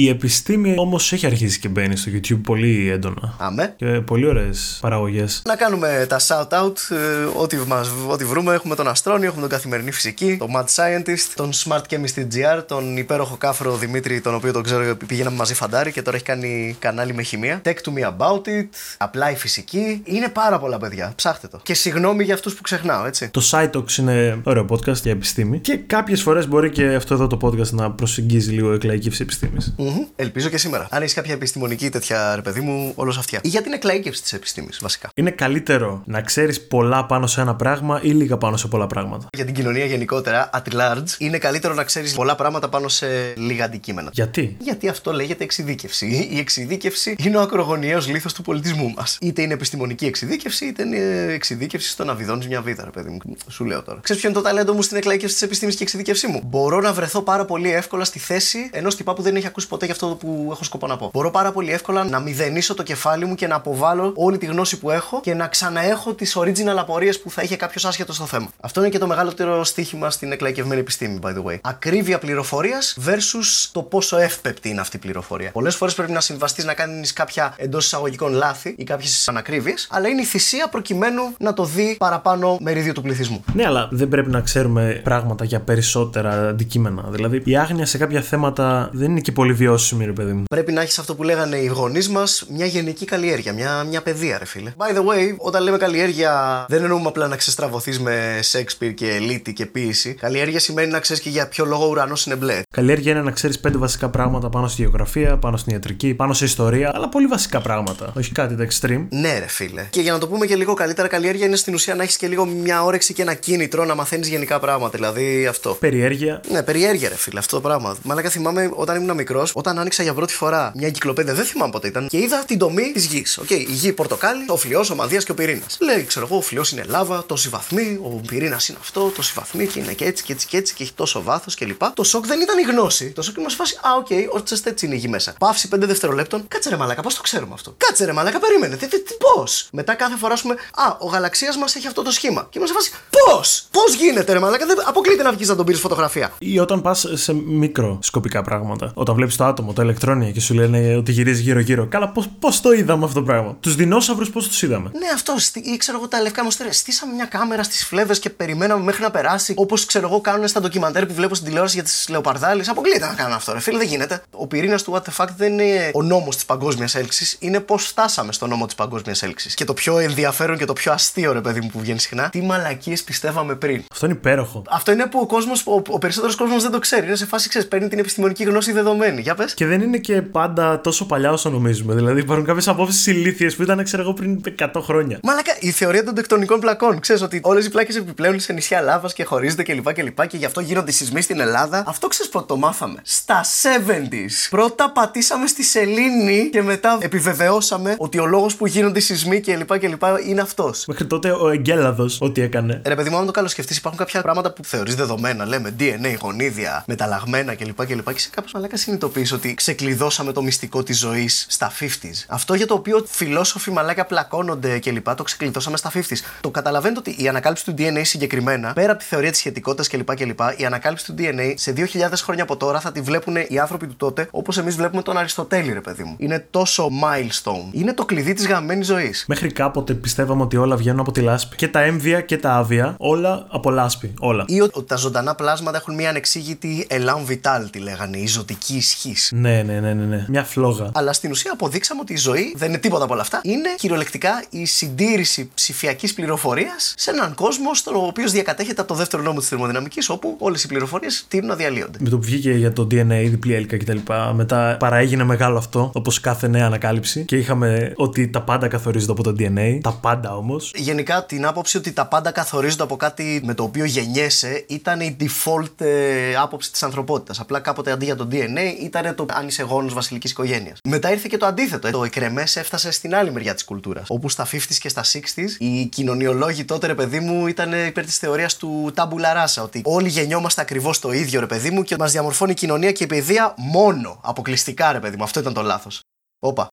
[0.00, 3.34] Η επιστήμη όμως έχει αρχίσει και μπαίνει στο YouTube πολύ έντονα.
[3.38, 3.74] Αμέ.
[3.76, 5.42] Και πολύ ωραίες παραγωγές.
[5.46, 6.72] Να κάνουμε τα shout-out.
[6.90, 8.54] Ε, ό,τι, μας, ό,τι βρούμε.
[8.54, 12.96] Έχουμε τον Αστρόνιο, έχουμε τον Καθημερινή Φυσική, τον Mad Scientist, τον Smart Chemistry GR, τον
[12.96, 17.14] υπέροχο κάφρο Δημήτρη, τον οποίο τον ξέρω πηγαίναμε μαζί φαντάρι και τώρα έχει κάνει κανάλι
[17.14, 17.60] με χημεία.
[17.64, 18.68] Tech to me about it.
[18.98, 20.00] Απλά η φυσική.
[20.04, 21.12] Είναι πάρα πολλά παιδιά.
[21.16, 21.60] Ψάχτε το.
[21.62, 23.28] Και συγγνώμη για αυτούς που ξεχνάω, έτσι.
[23.28, 25.58] Το Cytox είναι ωραίο podcast για επιστήμη.
[25.58, 29.58] Και κάποιες φορές μπορεί και αυτό εδώ το podcast να προσεγγίζει λίγο εκλαϊκή επιστήμη.
[29.90, 30.08] Mm-hmm.
[30.16, 30.86] Ελπίζω και σήμερα.
[30.90, 33.40] Αν έχεις κάποια επιστημονική τέτοια ρε παιδί μου, όλο αυτιά.
[33.42, 35.08] Ή για την εκλαίκευση της επιστήμης, βασικά.
[35.14, 39.28] Είναι καλύτερο να ξέρεις πολλά πάνω σε ένα πράγμα ή λίγα πάνω σε πολλά πράγματα.
[39.32, 43.64] Για την κοινωνία γενικότερα, at large, είναι καλύτερο να ξέρεις πολλά πράγματα πάνω σε λίγα
[43.64, 44.10] αντικείμενα.
[44.12, 46.28] Γιατί; Γιατί αυτό λέγεται εξειδίκευση.
[46.30, 49.18] Η εξειδίκευση είναι ο ακρογωνιαίος λίθος του πολιτισμού μας.
[49.20, 53.18] Είτε είναι επιστημονική εξειδίκευση, είτε είναι εξειδίκευση στο να βιδώνεις μια βίδα, ρε παιδί μου.
[53.48, 54.00] Σου λέω τώρα.
[54.02, 56.92] Ξέρεις ποιο είναι το ταλέντο μου στην εκλαϊκεύση της επιστήμης και εξειδίκευσή μου; Μπορώ να
[56.92, 60.06] βρεθώ πάρα πολύ εύκολα στη θέση ενός τυπά που δεν έχει ακούσει ποτέ για αυτό
[60.06, 61.10] που έχω σκοπό να πω.
[61.12, 64.78] Μπορώ πάρα πολύ εύκολα να μηδενίσω το κεφάλι μου και να αποβάλω όλη τη γνώση
[64.78, 68.48] που έχω και να ξαναέχω τις original απορίες που θα είχε κάποιος άσχετος στο θέμα.
[68.60, 71.58] Αυτό είναι και το μεγαλύτερο στίχημα στην εκλαϊκευμένη επιστήμη, by the way.
[71.62, 75.50] Ακρίβεια πληροφορίας versus το πόσο εύπεπτη είναι αυτή η πληροφορία.
[75.50, 80.08] Πολλές φορές πρέπει να συμβαστείς να κάνεις κάποια εντός εισαγωγικών λάθη ή κάποιες ανακρίβειες, αλλά
[80.08, 83.44] είναι η θυσία προκειμένου να το δει παραπάνω μερίδιο του πληθυσμού.
[83.54, 87.04] Ναι, αλλά δεν πρέπει να ξέρουμε πράγματα για περισσότερα αντικείμενα.
[87.10, 90.42] Δηλαδή, η άγνοια σε κάποια θέματα δεν είναι και πολύ βιώσιμη βιώσιμη, ρε παιδί μου.
[90.50, 94.38] Πρέπει να έχεις αυτό που λέγανε οι γονείς μας, μια γενική καλλιέργεια, μια, μια παιδεία,
[94.38, 94.72] ρε φίλε.
[94.76, 99.52] By the way, όταν λέμε καλλιέργεια, δεν εννοούμε απλά να ξεστραβωθείς με Σέξπιρ και ελίτη
[99.52, 100.14] και ποίηση.
[100.14, 102.60] Καλλιέργεια σημαίνει να ξέρεις και για ποιο λόγο ο ουρανός είναι μπλε.
[102.70, 106.44] Καλλιέργεια είναι να ξέρεις πέντε βασικά πράγματα πάνω στη γεωγραφία, πάνω στην ιατρική, πάνω σε
[106.44, 108.12] ιστορία, αλλά πολύ βασικά πράγματα.
[108.16, 109.06] Όχι κάτι τα extreme.
[109.08, 109.86] Ναι, ρε φίλε.
[109.90, 112.26] Και για να το πούμε και λίγο καλύτερα, καλλιέργεια είναι στην ουσία να έχεις και
[112.26, 114.90] λίγο μια όρεξη και ένα κίνητρο να μαθαίνεις γενικά πράγματα.
[114.96, 115.76] Δηλαδή αυτό.
[115.80, 116.40] Περιέργεια.
[116.50, 117.96] Ναι, περιέργεια, ρε φίλε, αυτό το πράγμα.
[118.02, 121.86] Μαλάκα θυμάμαι όταν ήμουν μικρός, όταν άνοιξα για πρώτη φορά μια εγκυκλοπαίδεια, δεν θυμάμαι πότε
[121.86, 123.38] ήταν, και είδα την τομή της γης.
[123.38, 125.76] Οκ, η γη πορτοκάλι, ο φλοιός, ο μανδύας και ο πυρήνας.
[125.80, 129.66] Λέει, ξέρω εγώ, ο φλοιός είναι λάβα, τόσοι βαθμοί, ο πυρήνας είναι αυτό, τόσοι βαθμοί
[129.66, 131.82] και είναι και έτσι και έτσι και έτσι και έχει τόσο βάθος κλπ.
[131.94, 133.10] Το σοκ δεν ήταν η γνώση.
[133.10, 135.34] Το σοκ είμαι φάση, α, OK, okay, έτσι είναι η γη μέσα.
[135.38, 138.88] Παύση 5 δευτερολέπτων, κάτσε ρε μαλάκα, πώς το ξέρουμε αυτό; Κάτσε ρε μαλάκα, περίμενε, τι,
[138.88, 142.10] τι, τι πώς; Μετά κάθε φορά, ας πούμε, α, ο γαλαξίας μας έχει αυτό το
[142.10, 142.46] σχήμα.
[142.50, 145.80] Και είμαι φάση, πώς, πώς γίνεται ρε μαλάκα, δεν αποκλείται να βγεις να τον πήρες
[145.80, 146.32] φωτογραφία.
[146.38, 148.92] Ή όταν πας σε μικροσκοπικά πράγματα.
[148.94, 151.86] Όταν βλέπεις το άτομο, το ηλεκτρόνια και σου λένε ότι γυρίζει γύρω-γύρω.
[151.86, 155.34] Καλά, πώς το είδαμε αυτό το πράγμα; Τους δεινόσαυρους πώς τους είδαμε; Ναι, αυτό.
[155.54, 156.72] Ή ξέρω εγώ τα λευκά μοστέρια.
[156.72, 159.54] Στήσαμε μια κάμερα στις φλέβες και περιμέναμε μέχρι να περάσει.
[159.56, 162.68] Όπως ξέρω εγώ κάνουν στα ντοκιμαντέρ που βλέπω στην τηλεόραση για τις λεοπαρδάλες.
[162.68, 164.22] Αποκλείται να κάνουν αυτό, ρε φίλε, δεν γίνεται.
[164.30, 167.36] Ο πυρήνας του What the fuck δεν είναι ο νόμος της παγκόσμιας έλξης.
[167.40, 169.54] Είναι πώς φτάσαμε στο νόμο της παγκόσμιας έλξης.
[169.54, 172.28] Και το πιο ενδιαφέρον και το πιο αστείο, ρε παιδί μου, που βγαίνει συχνά.
[172.28, 173.82] Τι μαλακίες πιστεύαμε πριν.
[173.92, 174.62] Αυτό είναι υπέροχο.
[174.70, 177.06] Αυτό είναι που ο κόσμος, ο, ο περισσότερος κόσμος δεν το ξέρει.
[177.06, 179.22] Είναι σε φάση, ξέρεις, παίρνει την επιστημονική γνώση δεδομένη.
[179.30, 179.54] Για πες.
[179.54, 181.94] Και δεν είναι και πάντα τόσο παλιά όσο νομίζουμε.
[181.94, 185.18] Δηλαδή υπάρχουν κάποιες απόψεις ηλίθιες που ήταν, ξέρω εγώ, πριν 100 χρόνια.
[185.22, 187.00] Μαλάκα, η θεωρία των τεκτονικών πλακών.
[187.00, 189.92] Ξέρεις ότι όλες οι πλάκες επιπλέουν σε νησιά λάβας και χωρίζονται κλπ.
[189.92, 191.84] Και, και, και γι' αυτό γίνονται σεισμοί στην Ελλάδα.
[191.86, 193.00] Αυτό ξέρεις πότε το μάθαμε.
[193.02, 194.48] Στα 70s.
[194.50, 199.78] Πρώτα πατήσαμε στη σελήνη και μετά επιβεβαιώσαμε ότι ο λόγος που γίνονται οι σεισμοί κλπ.
[199.78, 200.84] Και, είναι αυτός.
[200.86, 202.82] Μέχρι τότε ο Εγκέλαδος ό,τι έκανε.
[202.86, 205.46] Ρε παιδί μου, αν το καλοσκεφτείς, υπάρχουν κάποια πράγματα που θεωρείς δεδομένα.
[205.46, 207.86] Λέμε DNA, γονίδια, μεταλλαγμένα κλπ.
[207.86, 212.24] Και, και, και σε κάποιο μαλάκα συνειδητοποιεί ότι ξεκλειδώσαμε το μυστικό της ζωής στα 50s.
[212.28, 215.14] Αυτό για το οποίο φιλόσοφοι μαλάκα πλακώνονται κλπ.
[215.14, 216.16] Το ξεκλειδώσαμε στα 50s.
[216.40, 220.14] Το καταλαβαίνετε ότι η ανακάλυψη του DNA συγκεκριμένα, πέρα από τη θεωρία της σχετικότητα κλπ.
[220.14, 220.40] κλπ.
[220.56, 223.96] Η ανακάλυψη του DNA σε 2.000 χρόνια από τώρα θα τη βλέπουν οι άνθρωποι του
[223.96, 226.14] τότε όπως εμείς βλέπουμε τον Αριστοτέλη, ρε παιδί μου.
[226.18, 227.68] Είναι τόσο milestone.
[227.72, 229.24] Είναι το κλειδί της γαμμένης ζωής.
[229.28, 231.56] Μέχρι κάποτε πιστεύαμε ότι όλα βγαίνουν από τη λάσπη.
[231.56, 234.14] Και τα έμβια και τα άβια, όλα από λάσπη.
[234.18, 234.44] Όλα.
[234.46, 239.09] Ή ότι τα ζωντανά πλάσματα έχουν μια ανεξήγητη elan vital, τη λέγανε, η ζωτική ισχύ.
[239.30, 240.24] Ναι, ναι, ναι, ναι, ναι.
[240.28, 240.90] Μια φλόγα.
[240.94, 243.40] Αλλά στην ουσία αποδείξαμε ότι η ζωή δεν είναι τίποτα από όλα αυτά.
[243.42, 249.22] Είναι κυριολεκτικά η συντήρηση ψηφιακής πληροφορίας σε έναν κόσμο στον οποίο διακατέχεται από το δεύτερο
[249.22, 251.98] νόμο της θερμοδυναμικής, όπου όλες οι πληροφορίες τείνουν να διαλύονται.
[252.00, 253.98] Με το που βγήκε για το DNA, διπλή έλικα κτλ.
[254.34, 257.24] Μετά παραέγινε μεγάλο αυτό, όπως κάθε νέα ανακάλυψη.
[257.24, 259.78] Και είχαμε ότι τα πάντα καθορίζονται από το DNA.
[259.82, 260.72] Τα πάντα όμως.
[260.74, 265.16] Γενικά την άποψη ότι τα πάντα καθορίζονται από κάτι με το οποίο γεννιέσαι ήταν η
[265.20, 267.40] default ε, άποψη της ανθρωπότητας.
[267.40, 270.78] Απλά κάποτε αντί για το DNA ήταν το αν είσαι γόνος βασιλικής οικογένειας.
[270.88, 271.90] Μετά ήρθε και το αντίθετο.
[271.90, 274.04] Το εκρεμές έφτασε στην άλλη μεριά της κουλτούρας.
[274.08, 278.18] Όπου στα 50s και στα 60s οι κοινωνιολόγοι τότε, ρε παιδί μου, ήταν υπέρ της
[278.18, 279.62] θεωρίας του τάμπουλα ράσα.
[279.62, 283.04] Ότι όλοι γεννιόμαστε ακριβώς το ίδιο, ρε παιδί μου, και μας διαμορφώνει η κοινωνία και
[283.04, 284.20] η παιδεία μόνο.
[284.22, 285.22] Αποκλειστικά, ρε παιδί μου.
[285.22, 286.00] Αυτό ήταν το λάθος.
[286.38, 286.68] Όπα.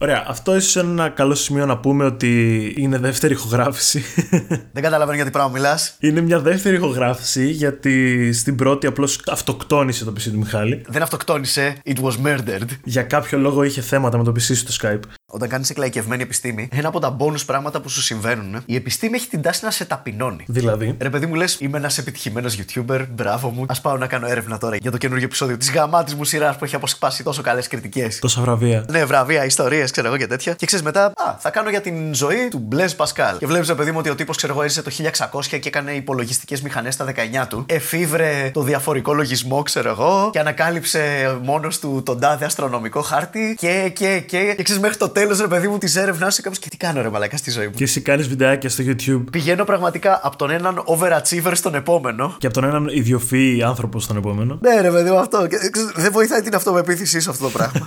[0.00, 4.02] Ωραία, αυτό ίσως είναι ένα καλό σημείο να πούμε ότι είναι δεύτερη ηχογράφηση.
[4.72, 5.96] Δεν καταλαβαίνω γιατί πράγμα μιλάς.
[5.98, 10.82] Είναι μια δεύτερη ηχογράφηση γιατί στην πρώτη απλώς αυτοκτόνησε το PC του Μιχάλη.
[10.88, 12.68] Δεν αυτοκτόνησε, it was murdered.
[12.84, 15.17] Για κάποιο λόγο είχε θέματα με το PC στο Skype.
[15.30, 19.28] Όταν κάνεις εκλαϊκευμένη επιστήμη, ένα από τα bonus πράγματα που σου συμβαίνουν, η επιστήμη έχει
[19.28, 20.44] την τάση να σε ταπεινώνει.
[20.46, 23.64] Δηλαδή; Ρε παιδί μου λες, είμαι ένας επιτυχημένος YouTuber, μπράβο μου.
[23.68, 26.64] Α πάω να κάνω έρευνα τώρα για το καινούργιο επεισόδιο της γαμάτης μου σειράς που
[26.64, 28.18] έχει αποσπάσει τόσο καλές κριτικές.
[28.18, 28.84] Τόσα βραβεία.
[28.90, 30.54] Ναι, βραβεία, ιστορίες, ξέρω εγώ και τέτοια.
[30.54, 33.38] Και ξέρεις μετά, Α, θα κάνω για την ζωή του Μπλε Πασκάλ.
[33.38, 35.92] Και βλέπεις, ρε παιδί μου, ότι ο τύπος, ξέρω εγώ, έζησε το 1600 και έκανε
[35.92, 37.64] υπολογιστικές μηχανές στα 19 του.
[37.68, 43.90] Εφήβρε το διαφορικό λογισμό, ξέρω εγώ, και ανακάλυψε μόνος του τον τάδε αστρονομικό χάρτη και,
[43.94, 44.54] και, και.
[44.56, 47.02] Και ξέρεις μέχρι το τέλος, ρε παιδί μου, της έρευνάς σου κάποιο και τι κάνω,
[47.02, 47.72] ρε μαλακά στη ζωή μου.
[47.76, 49.24] Και εσύ κάνεις βιντεάκια στο YouTube.
[49.30, 52.34] Πηγαίνω πραγματικά από τον έναν overachiever στον επόμενο.
[52.38, 54.58] Και από τον έναν ιδιοφυή άνθρωπο στον επόμενο.
[54.60, 55.46] Ναι, ρε παιδί μου, αυτό.
[55.94, 57.84] Δεν βοηθάει την αυτοπεποίθησή σου αυτό το πράγμα.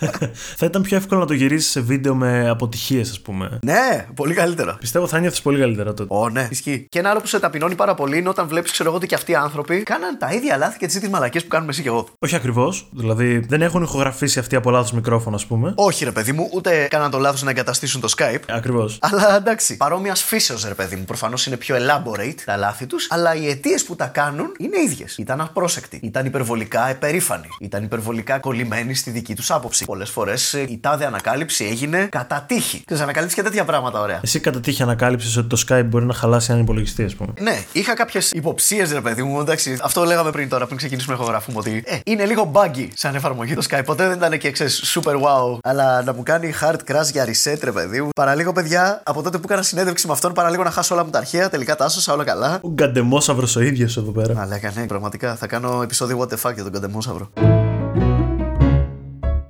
[0.58, 3.58] θα ήταν πιο εύκολο να το γυρίσεις σε βίντεο με αποτυχίες, ας πούμε.
[3.62, 4.76] Ναι, πολύ καλύτερα.
[4.80, 6.14] Πιστεύω θα νιώθεις πολύ καλύτερα τότε.
[6.14, 6.86] Ω, ναι, ισχύει.
[6.88, 9.14] Και ένα άλλο που σε ταπεινώνει πάρα πολύ είναι όταν βλέπεις, ξέρω εγώ, ότι και
[9.14, 11.88] αυτοί οι άνθρωποι κάναν τα ίδια λάθη και τις ίδιες μαλακίε που κάνουμε εσύ και
[11.88, 12.08] εγώ.
[12.18, 12.88] Όχι ακριβώς.
[12.92, 15.72] Δηλαδή δεν έχουν ηχογραφήσει αυτοί από λάθος μικρόφωνο, ας πούμε.
[15.76, 18.40] Όχι, ρε παιδί μου, ούτε κάναν το λάθος να εγκαταστήσουν το Skype.
[18.48, 18.98] Ακριβώς.
[19.00, 21.04] Αλλά εντάξει, παρόμοιας φύσεως ρε παιδί μου.
[21.04, 25.18] Προφανώς είναι πιο elaborate τα λάθη τους, αλλά οι αιτίες που τα κάνουν είναι ίδιες.
[25.18, 26.00] Ήταν απρόσεκτοι.
[26.02, 27.48] Ήταν υπερβολικά επερήφανοι.
[27.60, 29.84] Ήταν υπερβολικά κολλημένοι στη δική τους άποψη.
[29.84, 32.82] Πολλές φορές η τάδε ανακάλυψη έγινε κατά τύχη.
[32.84, 34.20] Ξέρεις, ανακαλύψεις και τέτοια πράγματα ωραία.
[34.22, 37.32] Εσύ κατά τύχη ανακάλυψες ότι το Skype μπορεί να χαλάσει έναν υπολογιστή, ας πούμε.
[37.40, 39.40] Ναι, είχα κάποιες υποψίες, ρε παιδί μου.
[39.40, 41.58] Εντάξει, αυτό λέγαμε πριν τώρα, πριν ξεκινήσουμε να ηχογραφούμε.
[41.58, 43.82] Ότι ε, είναι λίγο buggy σαν εφαρμογή το Skype.
[43.84, 45.58] Ποτέ δεν ήταν και ξέρεις, super wow.
[45.62, 48.08] Αλλά να μου κάνει hard crash για reset, ρε παιδί μου.
[48.16, 51.18] Παραλίγο, παιδιά, από τότε που έκανα συνέντευξη με αυτόν, παραλίγο να χάσω όλα μου τα
[51.18, 51.48] αρχαία.
[51.48, 52.58] Τελικά τα άσωσα όλα καλά.
[52.62, 54.40] Ο γκαντεμόσαυρος ο ίδιος εδώ πέρα.
[54.40, 57.30] Αλλά ναι, πραγματικά θα κάνω επεισόδιο What the fuck για τον Καντεμόσαυρο.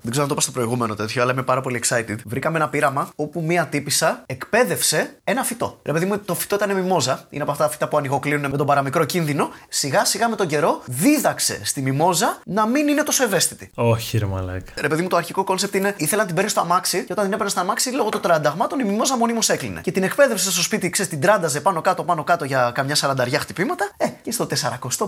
[0.05, 2.17] Δεν ξέρω αν το είπα στο προηγούμενο τέτοιο, αλλά είμαι πάρα πολύ excited.
[2.25, 5.81] Βρήκαμε ένα πείραμα όπου μία τύπισσα εκπαίδευσε ένα φυτό.
[5.85, 7.27] Ρε παιδί μου, το φυτό ήταν μιμόζα.
[7.31, 9.51] Είναι από αυτά τα φυτά που ανοιγοκλείνουν με τον παραμικρό κίνδυνο.
[9.69, 13.71] Σιγά σιγά με τον καιρό δίδαξε στη μιμόζα να μην είναι τόσο ευαίσθητη.
[13.75, 14.73] Όχι, ρε μαλάκα.
[14.81, 17.25] Ρε παιδί μου, το αρχικό κόνσεπτ είναι ήθελε να την παίρνει στο αμάξι και όταν
[17.25, 19.81] την έπαιρνε στο αμάξι λόγω των τρανταγμάτων η μιμόζα μονίμως έκλεινε.
[19.81, 23.39] Και την εκπαίδευσε στο σπίτι, ξέρεις, την τράνταζε πάνω κάτω πάνω κάτω για καμιά σαρανταριά
[23.39, 23.91] χτυπήματα.
[23.97, 24.47] Ε, και στο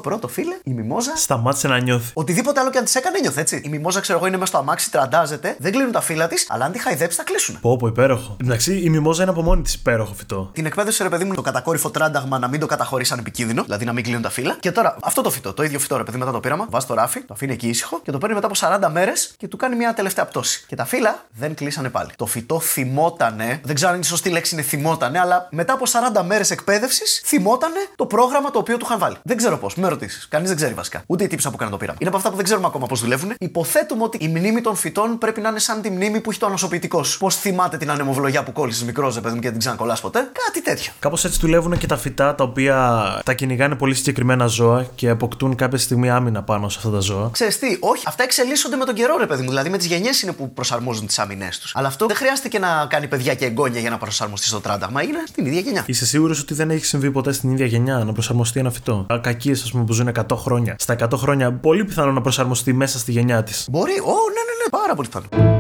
[0.02, 2.10] 41ο φίλε η μιμόζα Σταμάτησε να νιώθει.
[2.14, 3.62] Οτιδήποτε άλλο και αν της έκανε, νιώθει έτσι.
[3.64, 6.64] Η μιμόζα, ξέρω εγώ, είναι μέσα στο αμάξι, τραντάζεται, δεν κλείνουν τα φύλλα της, αλλά
[6.64, 7.60] αν τη χαϊδέψει, θα κλείσουν.
[7.60, 8.36] Πω, πω, υπέροχο.
[8.40, 10.50] Εντάξει, η μιμόζα είναι από μόνη της υπέροχο φυτό.
[10.52, 13.84] Την εκπαίδευσε, ρε παιδί μου, το κατακόρυφο τράνταγμα να μην το καταχωρείς σαν επικίνδυνο, δηλαδή
[13.84, 14.56] να μην κλείνουν τα φύλλα.
[14.60, 16.94] Και τώρα αυτό το φυτό, το ίδιο φυτό, ρε παιδί μετά το πείραμα, βάζει το
[16.94, 19.76] ράφι, το αφήνει εκεί ήσυχο και το παίρνει μετά από 40 μέρες και του κάνει
[19.76, 20.64] μια τελευταία πτώση.
[20.66, 22.10] Και τα φύλλα δεν κλείσανε πάλι.
[22.16, 25.84] Το φυτό θυμότανε, δεν ξέρω αν είναι η σωστή λέξη είναι θυμότανε, αλλά μετά από
[26.18, 29.16] 40 μέρες εκπαίδευσης θυμότανε το πρόγραμμα το οποίο του είχαν βάλει.
[29.22, 30.28] Δεν ξέρω πώς, με ρωτήσεις.
[30.28, 31.02] Κανείς δεν ξέρει βασικά.
[31.06, 31.98] Ούτε η τύψα που έκανε το πείραμα.
[32.00, 33.32] Είναι από αυτά που δεν ξέρουμε ακόμα πώς δουλεύουν.
[33.38, 36.46] Υποθέτουμε ότι η μνήμη των φυτών πρέπει να είναι σαν τη μνήμη που έχει το
[36.46, 37.18] ανοσοποιητικός.
[37.18, 40.30] Πώς θυμάται την ανεμοβλογιά που κόλλησε μικρό, ρε παιδί μου και δεν την ξανακολλάς ποτέ;
[40.44, 40.92] Κάτι τέτοιο.
[40.98, 42.76] Κάπως έτσι δουλεύουν και τα φυτά τα οποία
[43.24, 47.28] τα κυνηγάνε πολύ συγκεκριμένα ζώα και αποκτούν κάποια στιγμή άμυνα πάνω σε αυτά τα ζώα.
[47.32, 49.48] Ξέρεις τι, όχι, αυτά εξελίσσονται με τον καιρό, ρε παιδί μου.
[49.48, 51.72] Δηλαδή με τις γενιές είναι που προσαρμόζουν τις άμυνές τους.
[51.74, 55.02] Αλλά αυτό δεν χρειάζεται και να κάνει παιδιά και εγγόνια για να προσαρμοστεί στο τράνταγμα.
[55.02, 55.84] Είναι στην ίδια γενιά.
[55.86, 59.62] Είσαι σίγουρος ότι δεν έχει συμβεί ποτέ στην ίδια γενιά να προσαρμοστεί ένα φυτό; Κακίες,
[59.62, 60.74] ας πούμε, που ζουν 100 χρόνια.
[60.78, 63.68] Στα 100 χρόνια, πολύ πιθανό να προσαρμοστεί μέσα στη γενιά της.
[63.70, 65.55] Μπορεί, ω, ναι, ναι, ναι, πάρα πολύ πιθανό.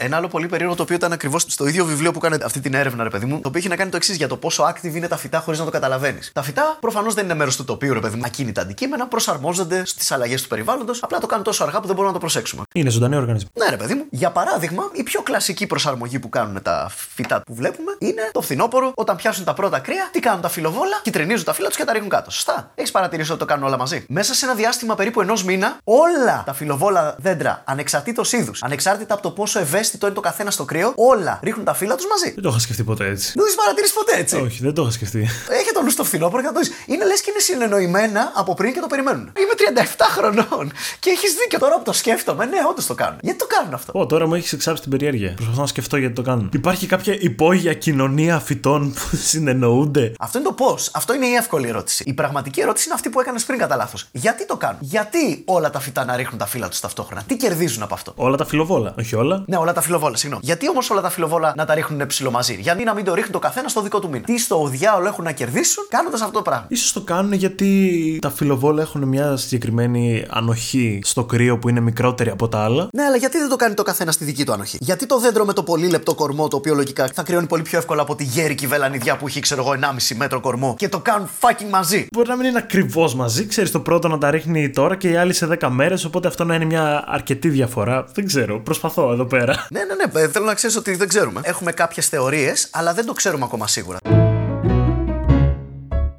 [0.00, 2.74] Ένα άλλο πολύ περίεργο το οποίο ήταν ακριβώς στο ίδιο βιβλίο που έκανε αυτή την
[2.74, 4.94] έρευνα, ρε παιδί μου, το οποίο έχει να κάνει το εξής για το πόσο active
[4.94, 6.30] είναι τα φυτά χωρίς να το καταλαβαίνεις.
[6.34, 8.22] Τα φυτά προφανώς δεν είναι μέρος του τοπίου, ρε παιδί μου.
[8.24, 12.06] Ακίνητα αντικείμενα προσαρμόζονται στις αλλαγές του περιβάλλοντος, απλά το κάνουν τόσο αργά που δεν μπορούμε
[12.06, 12.62] να το προσέξουμε.
[12.74, 13.50] Είναι ζωντανοί οργανισμοί.
[13.54, 14.04] Ναι, ρε παιδί μου.
[14.10, 18.92] Για παράδειγμα, η πιο κλασική προσαρμογή που κάνουν τα φυτά που βλέπουμε είναι το φθινόπωρο,
[18.94, 21.92] όταν πιάσουν τα πρώτα κρύα, τι κάνουν τα φιλοβόλα, κυτρινίζουν τα φύλλα τους και τα
[21.92, 22.30] ρίχνουν κάτω.
[22.30, 22.70] Σωστά.
[22.74, 26.42] Έχεις παρατηρήσει ότι το κάνουν όλα μαζί; Μέσα σε ένα διάστημα περίπου ενός μήνα, όλα
[26.46, 30.92] τα φιλοβόλα δέντρα, ανεξαρτήτως είδους, ανεξάρτητα από το πόσο ευαίσθητο είναι το καθένας στο κρύο,
[30.96, 32.30] όλα ρίχνουν τα φύλλα τους μαζί.
[32.34, 33.26] Δεν το είχα σκεφτεί ποτέ έτσι.
[33.26, 35.20] Δεν το έχεις παρατηρήσει ποτέ έτσι; Όχι, δεν το είχα σκεφτεί.
[35.60, 36.70] Έχει το νου στο φθινόπωρο και θα το δεις.
[36.86, 39.32] Είναι λες και είναι συνεννοημένα από πριν και το περιμένουν.
[39.42, 39.54] Είμαι
[39.96, 42.44] 37 χρονών και έχεις δίκιο τώρα που το σκέφτομαι.
[42.44, 43.18] Ναι, όντως το κάνουν.
[43.22, 45.32] Γιατί το κάνουν αυτό; Ω, τώρα μου έχεις εξάψει την περιέργεια.
[45.34, 46.50] Προσπαθώ να σκεφτώ γιατί το κάνουν.
[46.52, 50.90] Υπάρχει κάποια υπόγεια κοινωνία φυτών που συνεννοούνται; Αυτό είναι το πώς.
[50.94, 52.02] Αυτό είναι η εύκολη ερώτηση.
[52.06, 54.08] Η πραγματική ερώτηση είναι αυτή που έκανες πριν κατά λάθος.
[54.12, 57.82] Γιατί το κάνουν; Γιατί όλα τα φυτά να ρίχνουν τα φύλλα τους ταυτόχρονα; Τι κερδίζουν
[57.82, 59.44] από αυτό; Όλα τα φιλοβόλα, όχι όλα.
[59.46, 60.42] Ναι, όλα τα φιλοβόλα, συγγνώμη.
[60.44, 62.54] Γιατί όμως όλα τα φιλοβόλα να τα ρίχνουν ψηλό μαζί.
[62.60, 64.24] Γιατί να μην το ρίχνουν το καθένα στο δικό του μήνα.
[64.24, 66.66] Τι στο διάολο έχουν να κερδίσουν κάνοντας αυτό το πράγμα.
[66.68, 72.30] Ίσως το κάνουν γιατί τα φιλοβόλα έχουν μια συγκεκριμένη ανοχή στο κρύο που είναι μικρότερη
[72.30, 72.88] από τα άλλα.
[72.92, 75.44] Ναι, αλλά γιατί δεν το κάνει το καθένα στη δική του ανοχή; Γιατί το δέντρο
[75.44, 78.24] με το πολύ λεπτό κορμό, το οποίο λογικά θα κρυώνει πολύ πιο εύκολα από τη
[78.24, 82.06] γέρικη βελανιδιά που έχει, ξέρω εγώ, 1,5 μέτρο κορμό και το κάνουν fucking μαζί.
[82.12, 83.46] Μπορεί να μην είναι ακριβώς μαζί.
[83.46, 86.04] Ξέρεις το πρώτο να τα ρίχνει τώρα και η άλλη σε 10 μέρες.
[86.04, 88.06] Οπότε αυτό να είναι μια αρκετή διαφορά.
[88.14, 88.60] Δεν ξέρω.
[88.60, 89.66] Προσπαθώ εδώ πέρα.
[89.70, 90.20] Ναι, ναι, ναι.
[90.20, 91.40] ε, Θέλω να ξέρεις ότι δεν ξέρουμε.
[91.44, 93.98] Έχουμε κάποιες θεωρίες, αλλά δεν το ξέρουμε ακόμα σίγουρα.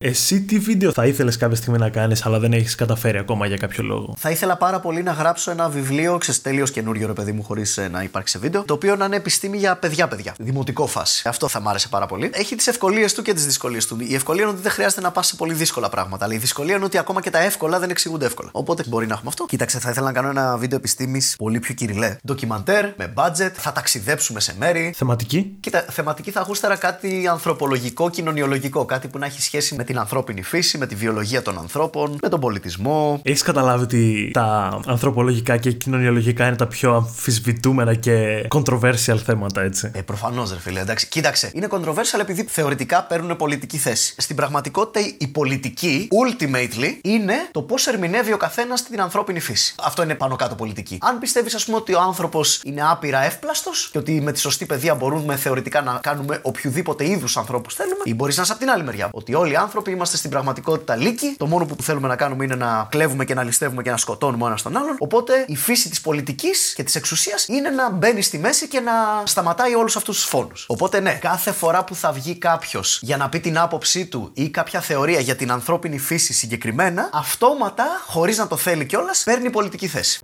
[0.02, 3.58] Εσύ τι βίντεο θα ήθελες κάποια στιγμή να κάνεις, αλλά δεν έχεις καταφέρει ακόμα για
[3.58, 7.32] κάποιο λόγο; Θα ήθελα πάρα πολύ να γράψω ένα βιβλίο, ξέρεις, τελείως καινούριο ρε παιδί
[7.32, 10.36] μου, χωρίς να υπάρξει σε βίντεο, το οποίο να είναι επιστήμη για παιδιά-παιδιά.
[10.38, 11.28] Δημοτικό φάση.
[11.28, 12.30] Αυτό θα μ' άρεσε πάρα πολύ.
[12.34, 13.98] Έχει τις ευκολίες του και τις δυσκολίες του.
[14.00, 16.76] Η ευκολία είναι ότι δεν χρειάζεται να πας σε πολύ δύσκολα πράγματα, αλλά η δυσκολία
[16.76, 18.50] είναι ότι ακόμα και τα εύκολα δεν εξηγούνται εύκολα.
[18.52, 19.46] Οπότε μπορεί να έχουμε αυτό.
[19.46, 22.18] Κοίταξε, θα ήθελα να κάνω ένα βίντεο επιστήμης πολύ πιο κυριλέ.
[22.26, 24.94] Ντοκιμαντέρ, με budget, θα ταξιδέψουμε σε μέρη.
[24.96, 25.58] Θεματική.
[25.60, 28.86] Κοίτα, θεματική θα γούσταρα κάτι ανθρωπολογικό, κοινωνιολογικό.
[28.86, 32.30] Κάτι που να έχει σχέση με την ανθρώπινη φύση, με τη βιολογία των ανθρώπων, με
[32.30, 33.20] τον πολιτισμό.
[33.24, 39.92] Έχεις καταλάβει ότι τα ανθρωπολογικά και κοινωνιολογικά είναι τα πιο αμφισβητούμενα και controversial θέματα, έτσι;
[39.94, 41.08] Ε, προφανώς, ρε φίλε, εντάξει.
[41.08, 44.16] Κοίταξε, είναι controversial επειδή θεωρητικά παίρνουν πολιτική θέση.
[44.18, 49.76] Στην πραγματικότητα, η πολιτική, ultimately, είναι το πώς ερμηνεύει ο καθένας την ανθρώπινη φύση.
[49.84, 50.98] Αυτό είναι πάνω κάτω πολιτική.
[51.02, 54.66] Αν πιστεύεις, ας πούμε, ότι ο άνθρωπος είναι άπειρα εύπλαστος και ότι με τη σωστή
[54.66, 58.70] παιδεία μπορούμε θεωρητικά να κάνουμε οποιοδήποτε είδους ανθρώπους θέλουμε, ή μπορείς να είσαι από την
[58.70, 59.10] άλλη μεριά.
[59.12, 61.36] Ότι όλοι οι άνθρωποι άνθρωποι, είμαστε στην πραγματικότητα λύκοι.
[61.38, 64.46] Το μόνο που θέλουμε να κάνουμε είναι να κλέβουμε και να ληστεύουμε και να σκοτώνουμε
[64.46, 64.96] ένας τον άλλον.
[65.00, 68.92] Οπότε η φύση της πολιτικής και της εξουσίας είναι να μπαίνει στη μέση και να
[69.24, 70.66] σταματάει όλους αυτούς τους φόνους.
[70.68, 74.50] Οπότε ναι, κάθε φορά που θα βγει κάποιος για να πει την άποψή του ή
[74.50, 79.88] κάποια θεωρία για την ανθρώπινη φύση συγκεκριμένα, αυτόματα, χωρίς να το θέλει κιόλας, παίρνει πολιτική
[79.88, 80.22] θέση.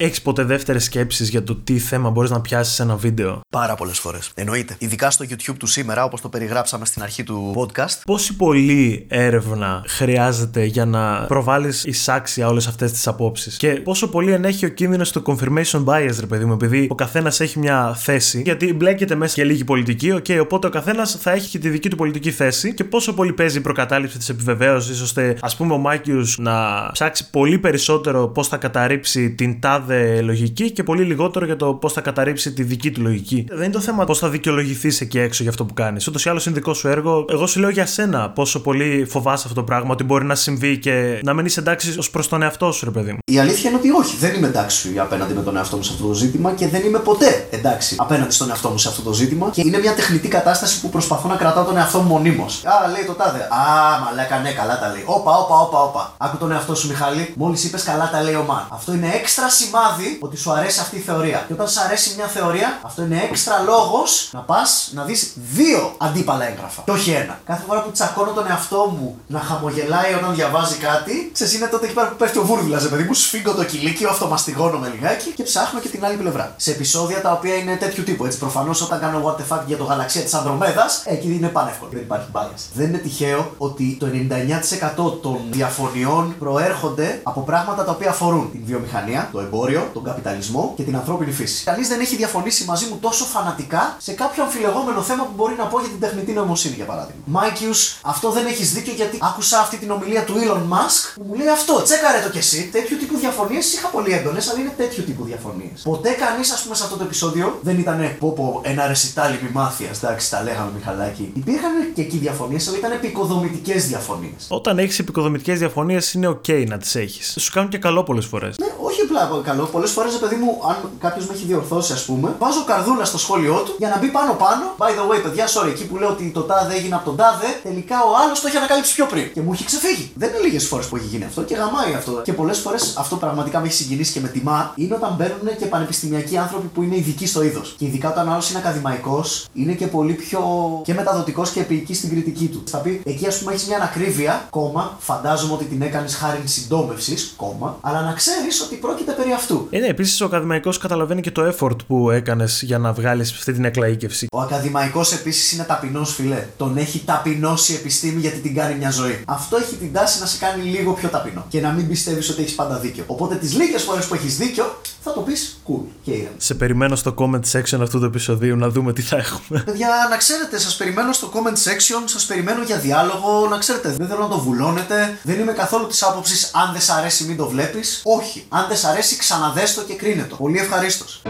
[0.00, 3.74] Έχεις ποτέ δεύτερες σκέψεις για το τι θέμα μπορείς να πιάσεις σε ένα βίντεο; Πάρα
[3.74, 4.30] πολλές φορές.
[4.34, 4.74] Εννοείται.
[4.78, 8.00] Ειδικά στο YouTube του σήμερα, όπως το περιγράψαμε στην αρχή του podcast.
[8.04, 14.32] Πόση πολλή έρευνα χρειάζεται για να προβάλλεις εισάξια όλες αυτές τις απόψεις; Και πόσο πολύ
[14.32, 18.42] ενέχει ο κίνδυνος του confirmation bias, ρε παιδί μου, επειδή ο καθένας έχει μια θέση.
[18.44, 21.90] Γιατί μπλέκεται μέσα και λίγη πολιτική, okay, οπότε ο καθένας θα έχει και τη δική
[21.90, 22.74] του πολιτική θέση.
[22.74, 27.30] Και πόσο πολύ παίζει η προκατάληψη της επιβεβαίωσης, ώστε ας πούμε ο Μάκιου να ψάξει
[27.30, 29.86] πολύ περισσότερο πώς θα καταρρύψει την τάδε
[30.22, 33.46] λογική και πολύ λιγότερο για το πώς θα καταρρύψει τη δική του λογική.
[33.48, 36.06] Δεν είναι το θέμα πώς θα δικαιολογηθείς εκεί έξω για αυτό που κάνεις.
[36.08, 37.24] Ούτως ή άλλως είναι δικό σου έργο.
[37.28, 40.78] Εγώ σου λέω για σένα πόσο πολύ φοβάσαι αυτό το πράγμα, ότι μπορεί να συμβεί
[40.78, 43.18] και να μην είσαι εντάξει ως προς τον εαυτό σου, ρε παιδί μου.
[43.24, 46.06] Η αλήθεια είναι ότι όχι, δεν είμαι εντάξει απέναντι με τον εαυτό μου σε αυτό
[46.06, 49.50] το ζήτημα και δεν είμαι ποτέ εντάξει απέναντι στον εαυτό μου σε αυτό το ζήτημα
[49.52, 52.62] και είναι μια τεχνητή κατάσταση που προσπαθώ να κρατάω τον εαυτό μου μονίμως.
[52.64, 53.38] Α, λέει το τάδε.
[53.38, 53.58] Α,
[54.04, 55.02] μαλάκα, ναι, καλά τα λέει.
[55.06, 56.12] Όπα, όπα, όπα, όπα.
[56.16, 57.32] Άκου τον εαυτό σου, Μιχάλη.
[57.36, 58.66] Μόλις είπες καλά τα λέει ο Μαν.
[58.68, 61.44] Αυτό είναι έξτρα σημάδι σημάδι ότι σου αρέσει αυτή η θεωρία.
[61.46, 65.94] Και όταν σου αρέσει μια θεωρία, αυτό είναι έξτρα λόγος να πας να δεις δύο
[65.98, 66.82] αντίπαλα έγγραφα.
[66.84, 67.40] Και όχι ένα.
[67.44, 71.84] Κάθε φορά που τσακώνω τον εαυτό μου να χαμογελάει όταν διαβάζει κάτι, σε είναι τότε
[71.84, 75.80] εκεί πέρα που πέφτει ο βούρδουλας, παιδί μου, σφίγγω το κηλίκιο, αυτομαστιγώνω λιγάκι και ψάχνω
[75.80, 76.54] και την άλλη πλευρά.
[76.56, 78.24] Σε επεισόδια τα οποία είναι τέτοιου τύπου.
[78.24, 81.90] Έτσι, προφανώς όταν κάνω what the fuck για το γαλαξία της Ανδρομέδας, εκεί είναι πανεύκολο.
[81.92, 82.60] Δεν υπάρχει bias.
[82.74, 88.60] Δεν είναι τυχαίο ότι το 99% των διαφωνιών προέρχονται από πράγματα τα οποία αφορούν την
[88.64, 91.64] βιομηχανία, το εμπόριο τον καπιταλισμό και την ανθρώπινη φύση.
[91.64, 95.64] Κανεί δεν έχει διαφωνήσει μαζί μου τόσο φανατικά σε κάποιο αμφιλεγόμενο θέμα που μπορεί να
[95.64, 97.22] πω για την τεχνητή νοημοσύνη, για παράδειγμα.
[97.24, 101.34] Μάικιους, αυτό δεν έχεις δίκιο γιατί άκουσα αυτή την ομιλία του Elon Musk που μου
[101.34, 101.82] λέει αυτό.
[101.82, 102.68] Τσέκαρε το κι εσύ.
[102.72, 105.80] Τέτοιου τύπου διαφωνίες είχα πολύ έντονες, αλλά είναι τέτοιου τύπου διαφωνίες.
[105.82, 109.90] Ποτέ κανείς, ας πούμε, σε αυτό το επεισόδιο δεν ήταν πω, πω ένα ρεσιτάλ ημιμάθειας.
[110.02, 111.30] Εντάξει, τα λέγαμε Μιχαλάκι.
[111.34, 114.46] Υπήρχαν και εκεί διαφωνίες, αλλά ήταν εποικοδομητικές διαφωνίες.
[114.48, 117.36] Όταν έχεις εποικοδομητικές διαφωνίες, είναι OK να τις έχεις.
[117.38, 118.58] Σου κάνουν και καλό πολλές φορές.
[118.58, 118.66] Ναι,
[118.98, 122.64] όχι απλά καλό πολλές φορές, παιδί μου, αν κάποιος με έχει διορθώσει, ας πούμε, βάζω
[122.64, 124.64] καρδούλα στο σχόλιο του για να μπει πάνω-πάνω.
[124.78, 127.46] By the way, παιδιά, sorry, εκεί που λέω ότι το τάδε έγινε από τον τάδε,
[127.62, 129.32] τελικά ο άλλος το έχει ανακαλύψει πιο πριν.
[129.32, 130.12] Και μου έχει ξεφύγει.
[130.14, 132.12] Δεν είναι λίγες φορές που έχει γίνει αυτό και γαμάει αυτό.
[132.24, 135.66] Και πολλές φορές αυτό πραγματικά με έχει συγκινήσει και με τιμά είναι όταν μπαίνουν και
[135.66, 137.74] πανεπιστημιακοί άνθρωποι που είναι ειδικοί στο είδος.
[137.78, 140.40] Και ειδικά όταν άλλος είναι ακαδημαϊκός, είναι και πολύ πιο
[140.84, 142.62] και μεταδοτικός και επίοικη στην κριτική του.
[142.66, 147.34] Θα πει, εκεί ας πούμε έχεις μια ανακρίβεια, κόμμα, φαντάζομαι ότι την έκανες χάρη συντόμευσης,
[147.36, 149.66] κόμμα, αλλά να ξέρεις ότι πρόκειται περί αυτού.
[149.70, 153.52] Ε, ναι, επίσης ο ακαδημαϊκός καταλαβαίνει και το effort που έκανες για να βγάλεις αυτή
[153.52, 154.26] την εκλαήκευση.
[154.32, 156.46] Ο ακαδημαϊκός επίσης είναι ταπεινός φιλέ.
[156.56, 159.22] Τον έχει ταπεινώσει η επιστήμη γιατί την κάνει μια ζωή.
[159.26, 162.42] Αυτό έχει την τάση να σε κάνει λίγο πιο ταπεινό και να μην πιστεύεις ότι
[162.42, 163.04] έχεις πάντα δίκιο.
[163.06, 166.34] Οπότε τις λίγες φορές που έχεις δίκιο θα το πεις cool και ήρεμο.
[166.36, 169.62] Σε περιμένω στο comment section αυτού του επεισοδίου να δούμε τι θα έχουμε.
[169.64, 173.46] Παιδιά, να ξέρετε, σας περιμένω στο comment section, σας περιμένω για διάλογο.
[173.50, 175.18] Να ξέρετε, δεν θέλω να το βουλώνετε.
[175.22, 178.00] Δεν είμαι καθόλου της άποψης αν δεν σ' αρέσει μην το βλέπεις.
[178.04, 178.44] Όχι.
[178.48, 180.36] Αν δεν σ' αρέσει, ξαναδέστο και κρίνετο.
[180.36, 181.22] Πολύ ευχαρίστως.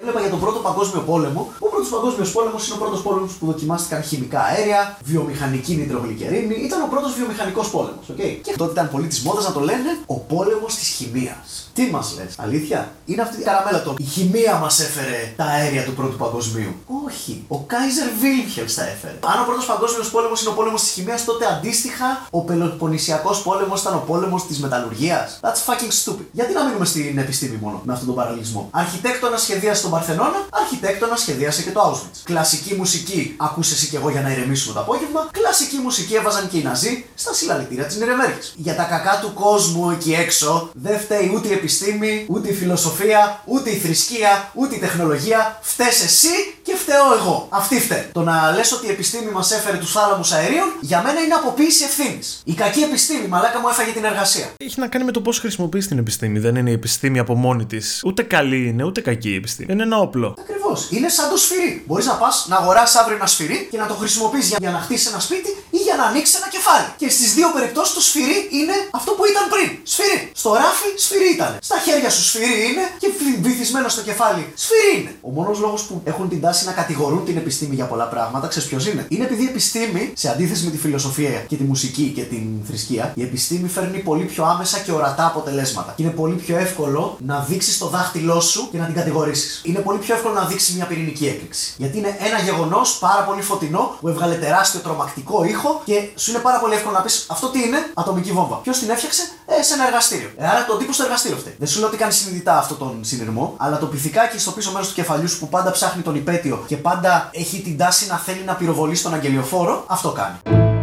[0.00, 1.52] Έβλεπα για τον πρώτο παγκόσμιο πόλεμο.
[1.86, 6.54] Ο πρώτος παγκόσμιος πόλεμος είναι ο πρώτος πόλεμος που δοκιμάστηκαν χημικά αέρια, βιομηχανική νητρογλυκερίνη.
[6.54, 8.04] Ήταν ο πρώτος βιομηχανικός πόλεμος.
[8.12, 8.32] Okay?
[8.42, 11.70] Και τότε ήταν πολύ της μόδας να το λένε ο πόλεμος της χημίας.
[11.72, 13.94] Τι μας λες, αλήθεια; Είναι αυτή η καραμέλα το.
[13.98, 16.72] Η χημεία μας έφερε τα αέρια του πρώτου παγκοσμίου.
[17.06, 17.44] Όχι.
[17.48, 19.18] Ο Κάιζερ Βίλμχελ τα έφερε.
[19.32, 23.80] Αν ο πρώτος παγκόσμιος πόλεμος είναι ο πόλεμος της χημίας, τότε αντίστοιχα ο Πελοποννησιακός πόλεμος
[23.80, 25.40] ήταν ο πόλεμος της μεταλλουργίας.
[25.44, 26.26] That's fucking stupid.
[26.32, 31.16] Γιατί να μείνουμε στην επιστήμη μόνο με αυτόν τον παραλληλισμό; Αρχιτέκτονα σχεδίασε τον Παρθενώνα, αρχιτέκτονα
[31.16, 32.18] σχεδίασε και το Auschwitz.
[32.24, 35.28] Κλασική μουσική, ακούσες εσύ και εγώ για να ηρεμήσουμε το απόγευμα.
[35.32, 38.54] Κλασική μουσική έβαζαν και οι Ναζί στα συλλαλητήρια της Νιρεμέργης.
[38.56, 43.42] Για τα κακά του κόσμου εκεί έξω δεν φταίει ούτε η επιστήμη, ούτε η φιλοσοφία,
[43.44, 45.58] ούτε η θρησκεία, ούτε η τεχνολογία.
[45.62, 47.46] Φταίει εσύ και φταίω εγώ.
[47.50, 48.06] Αυτή φταίει.
[48.12, 51.84] Το να λες ότι η επιστήμη μας έφερε τους θάλαμους αερίων, για μένα είναι αποποίηση
[51.84, 52.42] ευθύνης.
[52.44, 54.46] Η κακή επιστήμη, μαλάκα μου έφαγε την εργασία.
[54.56, 56.38] Έχει να κάνει με το πώς χρησιμοποιείς την επιστήμη.
[56.38, 58.00] Δεν είναι η επιστήμη από μόνη της.
[58.04, 59.72] Ούτε καλή είναι, ούτε κακή η επιστήμη.
[59.72, 60.34] Είναι ένα όπλο.
[60.38, 60.88] Ακριβώς.
[60.90, 61.82] Είναι σαν το σφυρί.
[61.86, 64.78] Μπορείς να πας να αγοράσεις αύριο ένα σφυρί και να το χρησιμοποιείς για, για να
[64.78, 66.88] χτίσεις ένα σπίτι ή για για να ανοίξει ένα κεφάλι.
[67.02, 69.68] Και στις δύο περιπτώσεις το σφυρί είναι αυτό που ήταν πριν.
[69.92, 70.18] Σφυρί.
[70.40, 71.50] Στο ράφι σφυρί ήταν.
[71.68, 73.08] Στα χέρια σου σφυρί είναι και
[73.46, 75.12] βυθισμένο στο κεφάλι σφυρί είναι.
[75.28, 78.68] Ο μόνος λόγος που έχουν την τάση να κατηγορούν την επιστήμη για πολλά πράγματα, ξέρεις
[78.68, 82.24] ποιος είναι; Είναι επειδή η επιστήμη, σε αντίθεση με τη φιλοσοφία και τη μουσική και
[82.32, 85.92] την θρησκεία, η επιστήμη φέρνει πολύ πιο άμεσα και ορατά αποτελέσματα.
[85.96, 89.60] Και είναι πολύ πιο εύκολο να δείξεις το δάχτυλό σου και να την κατηγορήσεις.
[89.64, 91.74] Είναι πολύ πιο εύκολο να δείξεις μια πυρηνική έκρηξη.
[91.76, 96.40] Γιατί είναι ένα γεγονός πάρα πολύ φωτεινό που έβγαλε τεράστιο τρομακτικό ήχο και σου είναι
[96.40, 98.56] πάρα πολύ εύκολο να πεις αυτό τι είναι, ατομική βόμβα.
[98.56, 100.30] Ποιος την έφτιαξε, ε, σε ένα εργαστήριο.
[100.36, 101.54] Ε, άρα το τύπο στο εργαστήριο φταίει.
[101.58, 104.88] Δεν σου λέω ότι κάνει συνειδητά αυτόν τον συνειρμό, αλλά το πυθικάκι στο πίσω μέρος
[104.88, 108.42] του κεφαλιού σου που πάντα ψάχνει τον υπέτειο και πάντα έχει την τάση να θέλει
[108.44, 110.75] να πυροβολήσει τον αγγελιοφόρο, αυτό κάνει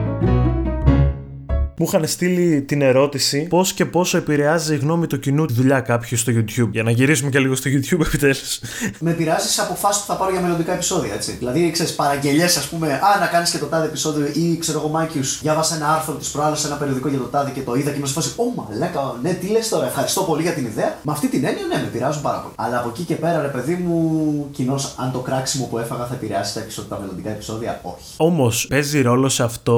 [1.78, 5.80] μου είχαν στείλει την ερώτηση πώς και πόσο επηρεάζει η γνώμη του κοινού τη δουλειά
[5.80, 6.70] κάποιου στο YouTube.
[6.72, 8.60] Για να γυρίσουμε και λίγο στο YouTube επιτέλους.
[9.00, 11.32] Με επηρεάζει σε αποφάσει που θα πάρω για μελλοντικά επεισόδια, έτσι.
[11.32, 14.88] Δηλαδή, ξέρεις, παραγγελίε, ας πούμε, Α, να κάνεις και το τάδε επεισόδιο ή ξέρω εγώ,
[14.88, 17.91] Μάκιους, διάβασα ένα άρθρο της προάλλας σε ένα περιοδικό για το τάδε και το είδα
[17.91, 20.97] και με σε φάση, Ω, μαλάκα, ναι, τι λες τώρα, ευχαριστώ πολύ για την ιδέα.
[21.04, 22.54] Με αυτή την έννοια, ναι, με επηρεάζουν πάρα πολύ.
[22.58, 26.14] Αλλά από εκεί και πέρα, ρε παιδί μου, κοινώς, αν το κράξιμο που έφαγα θα
[26.14, 28.14] επηρεάσει τα, επεισόδια, τα μελλοντικά επεισόδια, όχι.
[28.18, 29.74] Όμως, παίζει ρόλο σε αυτό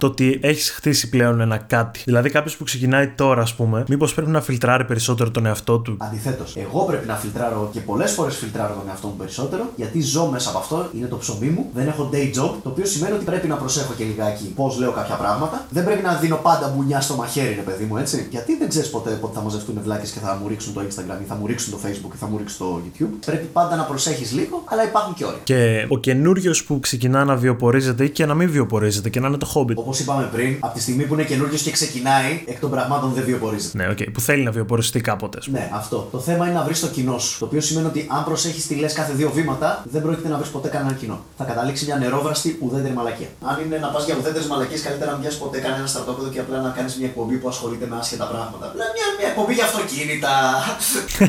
[0.00, 2.00] το ότι έχεις χτίσει πλέον ένα κάτι.
[2.04, 5.96] Δηλαδή, κάποιος που ξεκινάει τώρα, ας πούμε, μήπως πρέπει να φιλτράρει περισσότερο τον εαυτό του;
[5.98, 10.26] Αντιθέτως, εγώ πρέπει να φιλτράρω και πολλές φορές φιλτράρω τον εαυτό μου περισσότερο, γιατί ζω
[10.26, 13.24] μέσα από αυτό, είναι το ψωμί μου, δεν έχω day job, το οποίο σημαίνει ότι
[13.24, 15.66] πρέπει να προσέχω και λιγάκι πώς λέω κάποια πράγματα.
[15.70, 18.26] Δεν πρέπει να δίνω πάντα μπουνιά στο μαχαίρι, ρε παιδί μου, έτσι.
[18.30, 21.24] Γιατί δεν ξέρεις ποτέ πότε θα μαζευτούν βλάκες και θα μου ρίξουν το Instagram ή
[21.28, 23.08] θα μου ρίξουν το Facebook ή θα μου ρίξουν το YouTube.
[23.26, 25.40] Πρέπει πάντα να προσέχεις λίγο, αλλά υπάρχουν και όρια.
[25.42, 29.36] Και ο καινούριος που ξεκινά να βιοπορίζεται ή και να μην βιοπορίζεται και να είναι
[29.36, 29.74] το χόμπι.
[29.76, 33.24] Όπως είπαμε πριν, από τη στιγμή που είναι καινούριο και ξεκινάει, εκ των πραγμάτων δεν
[33.24, 33.78] βιοπορίζεται.
[33.78, 35.38] Ναι, okay, που θέλει να βιοποριστεί κάποτε.
[35.56, 36.08] Ναι, αυτό.
[36.12, 37.38] Το θέμα είναι να βρεις το κοινό σου.
[37.38, 40.50] Το οποίο σημαίνει ότι αν προσέχεις τι λες κάθε δύο βήματα, δεν πρόκειται να βρεις
[40.50, 41.24] ποτέ κανένα κοινό.
[41.38, 43.26] Θα καταλήξει μια νερόβραστη ουδέτερη μαλακία.
[43.50, 46.60] Αν είναι να πας για ουδέτερες μαλακίες, καλύτερα να πιάσει ποτέ κανένα στρατόπεδο και απλά
[46.60, 48.64] να κάνεις μια εκπομπή που ασχολείται με άσχετα πράγματα.
[48.70, 50.32] Απλά μια, μια εκπομπή για αυτοκίνητα.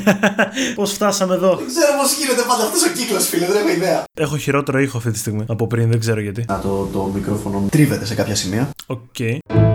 [0.79, 4.03] πώς φτάσαμε εδώ; Δεν ξέρω πώς γίνεται πάντα αυτός ο κύκλος, φίλε, δεν έχω ιδέα.
[4.13, 6.45] Έχω χειρότερο ήχο αυτή τη στιγμή από πριν, δεν ξέρω γιατί.
[6.47, 8.69] Να το, το μικρόφωνο τρίβεται σε κάποια σημεία.
[8.85, 8.99] OK.
[9.17, 9.70] Okay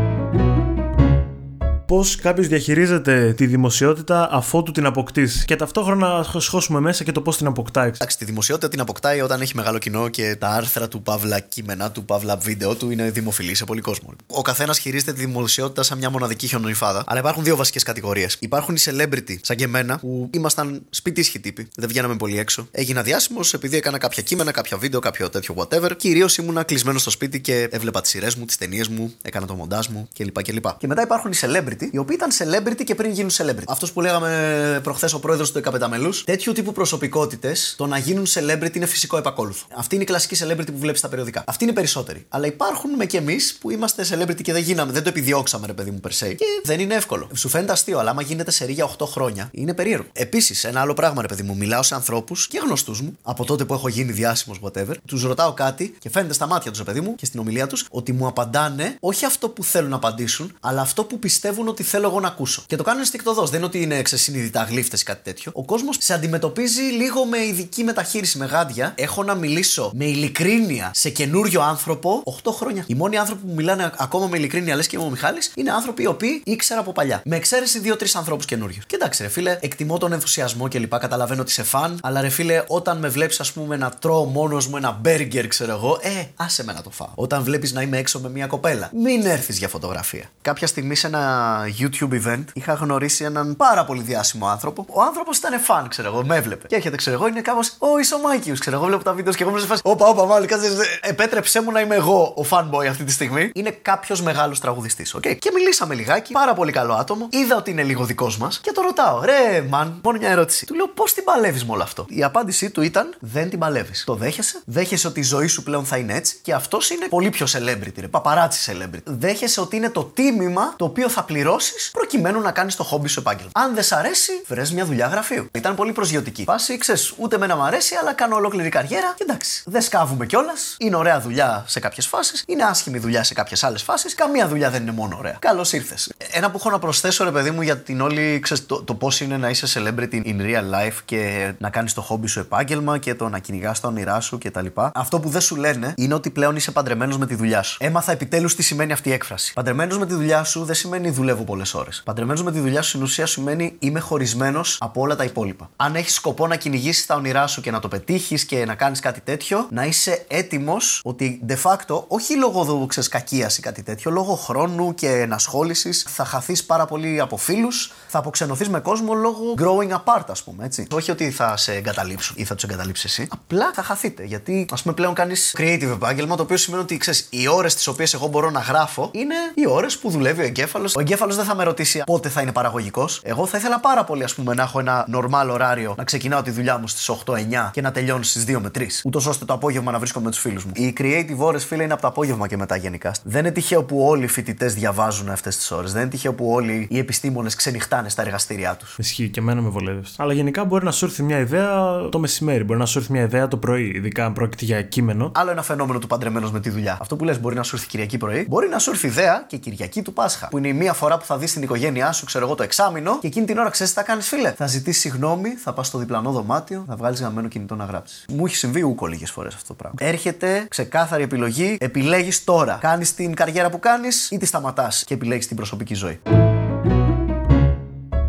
[1.86, 5.44] πώς κάποιος διαχειρίζεται τη δημοσιότητα αφότου την αποκτήσει.
[5.44, 7.88] Και ταυτόχρονα χώσουμε μέσα και το πώς την αποκτάει.
[7.88, 11.90] Εντάξει, τη δημοσιότητα την αποκτάει όταν έχει μεγάλο κοινό και τα άρθρα του παύλα κείμενα
[11.90, 14.14] του παύλα βίντεο του είναι δημοφιλή σε πολύ κόσμο.
[14.26, 17.04] Ο καθένας χειρίζεται τη δημοσιότητα σαν μια μοναδική χιονονιφάδα.
[17.06, 18.36] Αλλά υπάρχουν δύο βασικές κατηγορίες.
[18.40, 21.68] Υπάρχουν οι celebrity, σαν και εμένα, που ήμασταν σπιτίσιοι τύποι.
[21.76, 22.68] Δεν βγαίναμε πολύ έξω.
[22.70, 25.90] Έγινα διάσημος επειδή έκανα κάποια κείμενα, κάποια βίντεο, κάποιο τέτοιο whatever.
[25.96, 29.54] Κυρίως ήμουνα κλεισμένος στο σπίτι και έβλεπα τις σειρές μου, τις ταινίες μου, έκανα το
[29.54, 30.38] μοντάζ μου κλπ.
[30.78, 33.64] Και μετά υπάρχουν οι celebrity celebrity, οι οποίοι ήταν celebrity και πριν γίνουν celebrity.
[33.68, 38.76] Αυτός που λέγαμε προχθές ο πρόεδρος του Εκαπεταμελούς, τέτοιου τύπου προσωπικότητες, το να γίνουν celebrity
[38.76, 39.66] είναι φυσικό επακόλουθο.
[39.76, 41.44] Αυτή είναι η κλασική celebrity που βλέπεις στα περιοδικά.
[41.46, 42.26] Αυτή είναι οι περισσότεροι.
[42.28, 45.72] Αλλά υπάρχουν με κι εμείς που είμαστε celebrity και δεν γίναμε, δεν το επιδιώξαμε, ρε
[45.72, 46.34] παιδί μου, περσέ.
[46.34, 47.28] Και δεν είναι εύκολο.
[47.34, 50.06] Σου φαίνεται αστείο, αλλά άμα γίνεται σε για 8 χρόνια, είναι περίεργο.
[50.12, 53.64] Επίσης, ένα άλλο πράγμα, ρε παιδί μου, μιλάω σε ανθρώπους και γνωστούς μου, από τότε
[53.64, 57.00] που έχω γίνει διάσημος, whatever, τους ρωτάω κάτι και φαίνεται στα μάτια τους, ρε παιδί
[57.00, 60.80] μου, και στην ομιλία τους, ότι μου απαντάνε όχι αυτό που θέλουν να απαντήσουν, αλλά
[60.80, 62.62] αυτό που πιστεύουν ότι θέλω εγώ να ακούσω.
[62.66, 63.50] Και το κάνουν αισθηκτοδός.
[63.50, 65.52] Δεν είναι ότι είναι ξεσυνειδητά γλύφτες ή κάτι τέτοιο.
[65.54, 68.92] Ο κόσμος σε αντιμετωπίζει λίγο με ειδική μεταχείριση, με γάντια.
[68.96, 72.84] Έχω να μιλήσω με ειλικρίνεια σε καινούριο άνθρωπο 8 χρόνια.
[72.86, 76.06] Οι μόνοι άνθρωποι που μιλάνε ακόμα με ειλικρίνεια, λες και ο Μιχάλης, είναι άνθρωποι οι
[76.06, 77.22] οποίοι ήξερα από παλιά.
[77.24, 78.86] Με εξαίρεση 2-3 ανθρώπους καινούριους.
[78.86, 80.98] Και εντάξει, ρε φίλε, εκτιμώ τον ενθουσιασμό κλπ.
[80.98, 84.66] Καταλαβαίνω ότι σε φαν, αλλά ρε φίλε, όταν με βλέπεις, ας πούμε, να τρώω μόνος
[84.66, 87.08] μου ένα μπέργκερ, ξέρω εγώ, ε, άσε με να το φάω.
[87.14, 90.24] Όταν βλέπεις να είμαι έξω με μια κοπέλα, μην έρθεις για φωτογραφία.
[90.42, 94.86] Κάποια στιγμή σε ένα YouTube event είχα γνωρίσει έναν πάρα πολύ διάσημο άνθρωπο.
[94.88, 96.66] Ο άνθρωπος ήταν φαν, ξέρω εγώ, με έβλεπε.
[96.66, 99.52] Και έρχεται, ξέρω εγώ, είναι κάπως ο Ισομάκιο, ξέρω εγώ, βλέπω τα βίντεο και εγώ
[99.52, 99.80] μου σε φάση.
[99.84, 100.68] Όπα, όπα, μάλλον κάτσε.
[101.00, 103.50] Επέτρεψέ μου να είμαι εγώ ο fanboy αυτή τη στιγμή.
[103.54, 105.36] Είναι κάποιος μεγάλος τραγουδιστής, okay?
[105.38, 107.28] Και μιλήσαμε λιγάκι, πάρα πολύ καλό άτομο.
[107.30, 110.66] Είδα ότι είναι λίγο δικός μας και το ρωτάω, ρε, man, μόνο μια ερώτηση.
[110.66, 114.04] Του λέω πώς την παλεύεις με όλο αυτό; Η απάντησή του ήταν δεν την παλεύεις.
[114.06, 117.30] Το δέχεσαι, δέχεσαι ότι η ζωή σου πλέον θα είναι έτσι; Και αυτός είναι πολύ
[117.30, 119.00] πιο celebrity, ρε, παπαράτσι celebrity.
[119.04, 121.44] Δέχεσαι ότι είναι το τίμημα το οποίο θα πληρώσει
[121.92, 123.50] προκειμένου να κάνεις το χόμπι σου επάγγελμα.
[123.54, 125.48] Αν δεν σ' αρέσει, βρες μια δουλειά γραφείου.
[125.52, 126.42] Ήταν πολύ προσγειωτική.
[126.42, 129.62] Φάση, ξέρεις, ούτε με να μ' αρέσει, αλλά κάνω ολόκληρη καριέρα και εντάξει.
[129.66, 130.76] Δεν σκάβουμε κιόλας.
[130.78, 134.14] Είναι ωραία δουλειά σε κάποιες φάσεις, είναι άσχημη δουλειά σε κάποιες άλλες φάσεις.
[134.14, 135.36] Καμία δουλειά δεν είναι μόνο ωραία.
[135.38, 136.12] Καλώς ήρθες.
[136.30, 139.20] Ένα που έχω να προσθέσω, ρε παιδί μου, για την όλη, ξέρεις, το, το πώς
[139.20, 143.14] είναι να είσαι celebrity in real life και να κάνεις το χόμπι σου επάγγελμα και
[143.14, 144.66] το να κυνηγάς τα όνειρά σου κτλ.
[144.94, 147.76] Αυτό που δεν σου λένε είναι ότι πλέον είσαι παντρεμένος με τη δουλειά σου.
[147.80, 149.52] Έμαθα επιτέλους τι σημαίνει αυτή η έκφραση.
[149.52, 152.02] Παντρεμένος με τη δουλειά σου δεν σημαίνει δουλεύω δουλεύω πολλές ώρες.
[152.04, 155.70] Παντρεμένος με τη δουλειά σου στην ουσία σημαίνει είμαι χωρισμένος από όλα τα υπόλοιπα.
[155.76, 159.00] Αν έχεις σκοπό να κυνηγήσεις τα όνειρά σου και να το πετύχεις και να κάνεις
[159.00, 164.34] κάτι τέτοιο, να είσαι έτοιμος ότι de facto, όχι λόγω κακίας ή κάτι τέτοιο, λόγω
[164.34, 169.92] χρόνου και ενασχόλησης, θα χαθείς πάρα πολύ από φίλους, θα αποξενωθεί με κόσμο λόγω growing
[169.92, 170.86] apart, ας πούμε έτσι.
[170.92, 173.28] Όχι ότι θα σε εγκαταλείψουν ή θα τους εγκαταλείψεις εσύ.
[173.30, 174.24] Απλά θα χαθείτε.
[174.24, 177.86] Γιατί, ας πούμε, πλέον κάνεις creative επάγγελμα, το οποίο σημαίνει ότι ξέρεις, οι ώρες τις
[177.86, 180.94] οποίες εγώ μπορώ να γράφω είναι οι ώρες που δουλεύει ο εγκέφαλος.
[180.94, 183.20] Ο εγκέφαλος δεν θα με ρωτήσει πότε θα είναι παραγωγικός.
[183.24, 186.50] Εγώ θα ήθελα πάρα πολύ, ας πούμε, να έχω ένα normal ωράριο, να ξεκινάω τη
[186.50, 188.86] δουλειά μου στις 8-9 και να τελειώνω στις 2 με 3.
[189.04, 190.72] Ούτως ώστε το απόγευμα να βρίσκομαι με τους φίλους μου.
[190.74, 193.12] Οι creative ώρες, φίλε, είναι από το απόγευμα και μετά γενικά.
[193.22, 195.92] Δεν είναι τυχαίο που όλοι οι φοιτητές διαβάζουν αυτές τις ώρες.
[195.92, 198.94] Δεν είναι τυχαίο που όλοι οι επιστήμονες ξενυχτάνε στα εργαστήριά τους.
[198.98, 200.14] Ισχύει και εμένα με βολεύεις.
[200.16, 203.22] Αλλά γενικά μπορεί να σου έρθει μια ιδέα το μεσημέρι, μπορεί να σου έρθει μια
[203.22, 205.30] ιδέα το πρωί, ειδικά αν πρόκειται για κείμενο.
[205.34, 206.98] Άλλο ένα φαινόμενο του παντρεμένος με τη δουλειά.
[207.00, 209.56] Αυτό που λες μπορεί να σου έρθει Κυριακή πρωί, μπορεί να σου έρθει ιδέα και
[209.56, 210.48] Κυριακή του Πάσχα.
[210.48, 213.18] Που είναι η μία φορά που θα δεις την οικογένειά σου, ξέρω εγώ, το εξάμεινο
[213.18, 214.52] και εκείνη την ώρα ξέρεις τι θα κάνεις, φίλε.
[214.52, 218.24] Θα ζητήσεις συγγνώμη, θα πας στο διπλανό δωμάτιο, θα βγάλεις γραμμένο κινητό να γράψεις.
[218.32, 219.96] Μου έχει συμβεί ούκο λίγες φορές αυτό το πράγμα.
[220.00, 222.78] Έρχεται ξεκάθαρη επιλογή, επιλέγεις τώρα.
[222.80, 226.20] Κάνεις την καριέρα που κάνεις ή τη σταματάς και επιλέγεις την προσωπική ζωή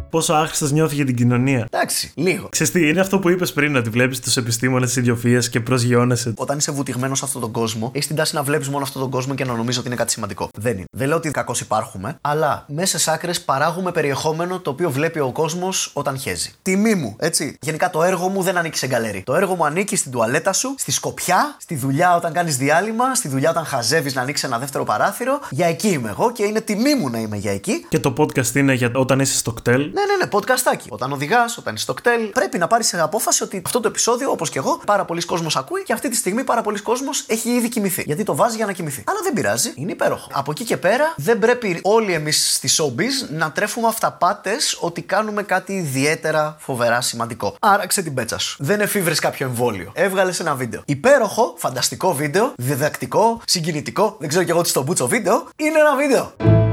[0.10, 1.68] πόσο άχρηστος νιώθει για την κοινωνία.
[1.72, 2.50] Εντάξει, λίγο.
[2.50, 6.34] Ξέρεις τι, είναι αυτό που είπες πριν, ότι βλέπεις τους επιστήμονες της ιδιοφία και προσγειώνεσαι.
[6.38, 9.12] Όταν είσαι βουτυγμένος σε αυτόν τον κόσμο, έχεις την τάση να βλέπεις μόνο αυτόν τον
[9.12, 10.50] κόσμο και να νομίζεις ότι είναι κάτι σημαντικό.
[10.58, 10.86] Δεν είναι.
[10.92, 15.32] Δεν λέω ότι κακώς υπάρχουμε, αλλά μέσα σε άκρες παράγουμε περιεχόμενο το οποίο βλέπει ο
[15.32, 16.52] κόσμος όταν χέζει.
[16.62, 17.58] Τιμή μου, έτσι.
[17.62, 19.24] Γενικά το έργο μου δεν ανήκει σε γκαλερί.
[19.26, 23.28] Το έργο μου ανήκει στην τουαλέτα σου, στη σκοπιά, στη δουλειά όταν κάνεις διάλειμμα, στη
[23.28, 25.40] δουλειά όταν χαζεύεις να ανοίξεις ένα δεύτερο παράθυρο.
[25.50, 27.86] Για εκεί είμαι εγώ και είναι τιμή μου να είμαι για εκεί.
[27.90, 29.92] Και το podcast είναι για όταν είσαι στο κτέλ.
[29.98, 30.90] Ναι, ναι, ναι, podcastάκι.
[30.90, 34.50] Όταν οδηγάς, όταν είσαι στο κτέλ, πρέπει να πάρεις απόφαση ότι αυτό το επεισόδιο, όπως
[34.50, 37.70] και εγώ, πάρα πολλοί κόσμος ακούει και αυτή τη στιγμή πάρα πολλοί κόσμος έχει ήδη
[37.70, 38.04] κοιμηθεί.
[38.06, 39.04] Γιατί το βάζει για να κοιμηθεί.
[39.08, 40.30] Αλλά δεν πειράζει, είναι υπέροχο.
[40.34, 45.44] Από εκεί και πέρα, δεν πρέπει όλοι εμείς στη showbiz να τρέφουμε αυταπάτες ότι κάνουμε
[45.44, 47.56] κάτι ιδιαίτερα φοβερά σημαντικό.
[47.60, 48.56] Άραξε την πέτσα σου.
[48.60, 49.92] Δεν εφήβρες κάποιο εμβόλιο.
[49.94, 50.82] Έβγαλες ένα βίντεο.
[50.86, 55.96] Υπέροχο, φανταστικό βίντεο, διδακτικό, συγκινητικό, δεν ξέρω κι εγώ τι στο μπούτσο βίντεο, είναι ένα
[55.96, 56.67] βίντεο.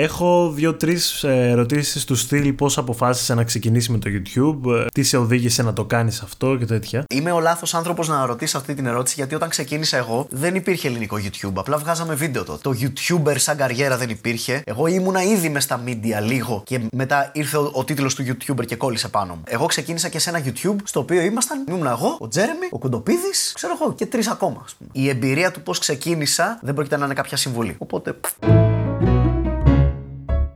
[0.00, 5.02] Έχω δύο-τρεις ε, ερωτήσεις του στυλ πώς αποφάσισε να ξεκινήσει με το YouTube, ε, τι
[5.02, 7.04] σε οδήγησε να το κάνεις αυτό και τέτοια.
[7.14, 10.88] Είμαι ο λάθος άνθρωπος να ρωτήσει αυτή την ερώτηση γιατί όταν ξεκίνησα εγώ δεν υπήρχε
[10.88, 11.52] ελληνικό YouTube.
[11.54, 12.58] Απλά βγάζαμε βίντεο τότε.
[12.62, 14.62] Το YouTuber σαν καριέρα δεν υπήρχε.
[14.64, 18.66] Εγώ ήμουνα ήδη μες στα media λίγο και μετά ήρθε ο, ο τίτλος του YouTuber
[18.66, 19.42] και κόλλησε πάνω μου.
[19.46, 23.30] Εγώ ξεκίνησα και σε ένα YouTube στο οποίο ήμασταν, ήμουν εγώ, ο Τζέρεμι, ο Κοντοπίδη,
[23.54, 24.64] ξέρω εγώ και τρεις ακόμα.
[24.92, 27.74] Η εμπειρία του πώς ξεκίνησα δεν πρόκειται να είναι κάποια συμβουλή.
[27.78, 28.18] Οπότε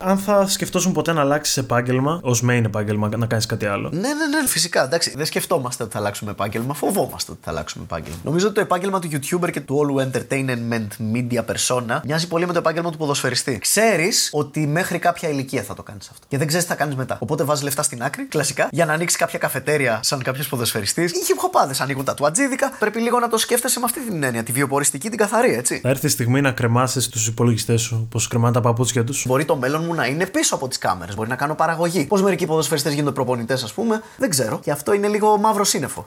[0.04, 3.90] αν θα σκεφτόσουν ποτέ να αλλάξεις επάγγελμα, ως main επάγγελμα, να κάνεις κάτι άλλο.
[3.92, 4.84] Ναι, ναι, ναι, φυσικά.
[4.84, 8.18] Εντάξει, δεν σκεφτόμαστε ότι θα αλλάξουμε επάγγελμα, φοβόμαστε ότι θα αλλάξουμε επάγγελμα.
[8.22, 12.52] Νομίζω ότι το επάγγελμα του YouTuber και του όλου entertainment media persona μοιάζει πολύ με
[12.52, 13.58] το επάγγελμα του ποδοσφαιριστή.
[13.58, 16.26] Ξέρεις ότι μέχρι κάποια ηλικία θα το κάνεις αυτό.
[16.28, 17.16] Και δεν ξέρεις τι θα κάνεις μετά.
[17.20, 21.12] Οπότε βάζεις λεφτά στην άκρη, κλασικά, για να ανοίξεις κάποια καφετέρια σαν κάποιος ποδοσφαιριστής.
[21.12, 22.72] Οι χυπχοπάδε ανοίγουν τα τουατζίδικα.
[22.78, 25.78] Πρέπει λίγο να το σκέφτεσαι με αυτή την έννοια, τη βιοποριστική, την καθαρή, έτσι.
[25.82, 29.24] Θα έρθει η στιγμή να κρεμάσεις τους υπολογιστές σου, πώ κρεμάνε τα παπούτσια τους.
[29.26, 31.14] Μπορεί το μέλλον μου να είναι πίσω από τις κάμερες.
[31.14, 32.04] Μπορεί να κάνω παραγωγή.
[32.04, 34.58] Πώς μερικοί ποδοσφαιριστές γίνονται προπονητές, ας πούμε, δεν ξέρω.
[34.58, 36.06] Και αυτό είναι λίγο μαύρο σύννεφο.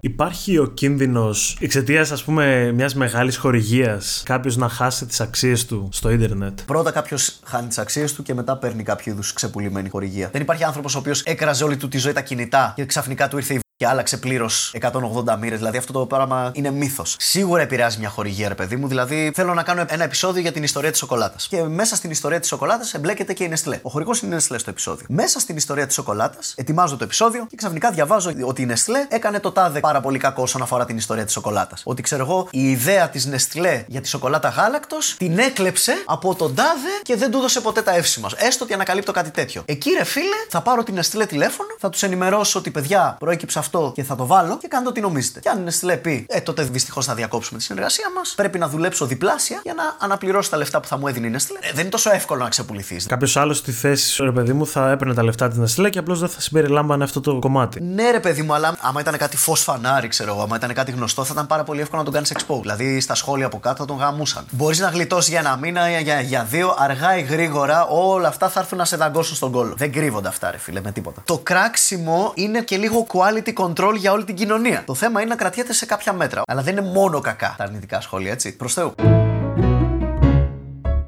[0.00, 5.88] Υπάρχει ο κίνδυνος εξαιτίας, ας πούμε, μιας μεγάλης χορηγίας κάποιος να χάσει τις αξίες του
[5.92, 10.28] στο ίντερνετ; Πρώτα κάποιος χάνει τις αξίες του και μετά παίρνει κάποιο είδους ξεπουλημένη χορηγία.
[10.32, 13.36] Δεν υπάρχει άνθρωπος ο οποίος έκραζε όλη του τη ζωή τα κινητά και ξαφνικά του
[13.36, 15.58] ήρθε η και άλλαξε πλήρως 180 μοίρες.
[15.58, 17.16] Δηλαδή αυτό το πράγμα είναι μύθος.
[17.18, 18.88] Σίγουρα επηρεάζει μια χορηγία, ρε παιδί μου.
[18.88, 21.46] Δηλαδή θέλω να κάνω ένα επεισόδιο για την ιστορία της σοκολάτας.
[21.48, 23.78] Και μέσα στην ιστορία της σοκολάτας εμπλέκεται και η Νεστλέ.
[23.82, 25.06] Ο χορηγός είναι η Νεστλέ στο επεισόδιο.
[25.08, 29.40] Μέσα στην ιστορία της σοκολάτας ετοιμάζω το επεισόδιο και ξαφνικά διαβάζω ότι η Νεστλέ έκανε
[29.40, 31.82] το τάδε πάρα πολύ κακό όσον αφορά την ιστορία της σοκολάτας.
[31.84, 36.54] Ότι ξέρω εγώ η ιδέα της Νεστλέ για τη σοκολάτα γάλακτος την έκλεψε από τον
[36.54, 38.28] τάδε και δεν του έδωσε ποτέ τα εύσημα.
[38.36, 39.62] Έστω ότι ανακαλύπτω κάτι τέτοιο.
[39.64, 43.92] Εκεί ρε φίλε θα πάρω την Νεστλέ τηλέφωνο, θα τους ενημερώσω ότι παιδιά προέκυψε αυτό
[43.94, 45.40] και θα το βάλω και κάντε ό,τι νομίζετε.
[45.40, 48.32] Και αν είναι στελεπή, ε, τότε δυστυχώς θα διακόψουμε τη συνεργασία μας.
[48.36, 51.56] Πρέπει να δουλέψω διπλάσια για να αναπληρώσω τα λεφτά που θα μου έδινε η Nestlé.
[51.60, 53.06] Ε, δεν είναι τόσο εύκολο να ξεπουληθείς.
[53.06, 55.98] Κάποιος άλλος στη θέση σου, ρε παιδί μου, θα έπαιρνε τα λεφτά της Nestlé και
[55.98, 57.80] απλώς δεν θα συμπεριλάμβανε αυτό το κομμάτι.
[57.80, 60.90] Ναι, ρε παιδί μου, αλλά άμα ήταν κάτι φως φανάρι, ξέρω εγώ, άμα ήταν κάτι
[60.90, 62.60] γνωστό, θα ήταν πάρα πολύ εύκολο να τον κάνεις expo.
[62.60, 64.44] Δηλαδή στα σχόλια από κάτω θα τον γαμούσαν.
[64.50, 68.48] Μπορείς να γλιτώσεις για ένα μήνα, για, για, για δύο, αργά ή γρήγορα, όλα αυτά
[68.48, 69.74] θα έρθουν να σε δαγκώσουν στον κόλο.
[69.76, 71.22] Δεν κρύβονται αυτά, ρε φίλε, με τίποτα.
[71.24, 74.82] Το κράξιμο είναι και λίγο quality control για όλη την κοινωνία.
[74.86, 76.42] Το θέμα είναι να κρατιέται σε κάποια μέτρα.
[76.46, 78.56] Αλλά δεν είναι μόνο κακά τα αρνητικά σχόλια, έτσι.
[78.56, 78.94] Προς Θεού.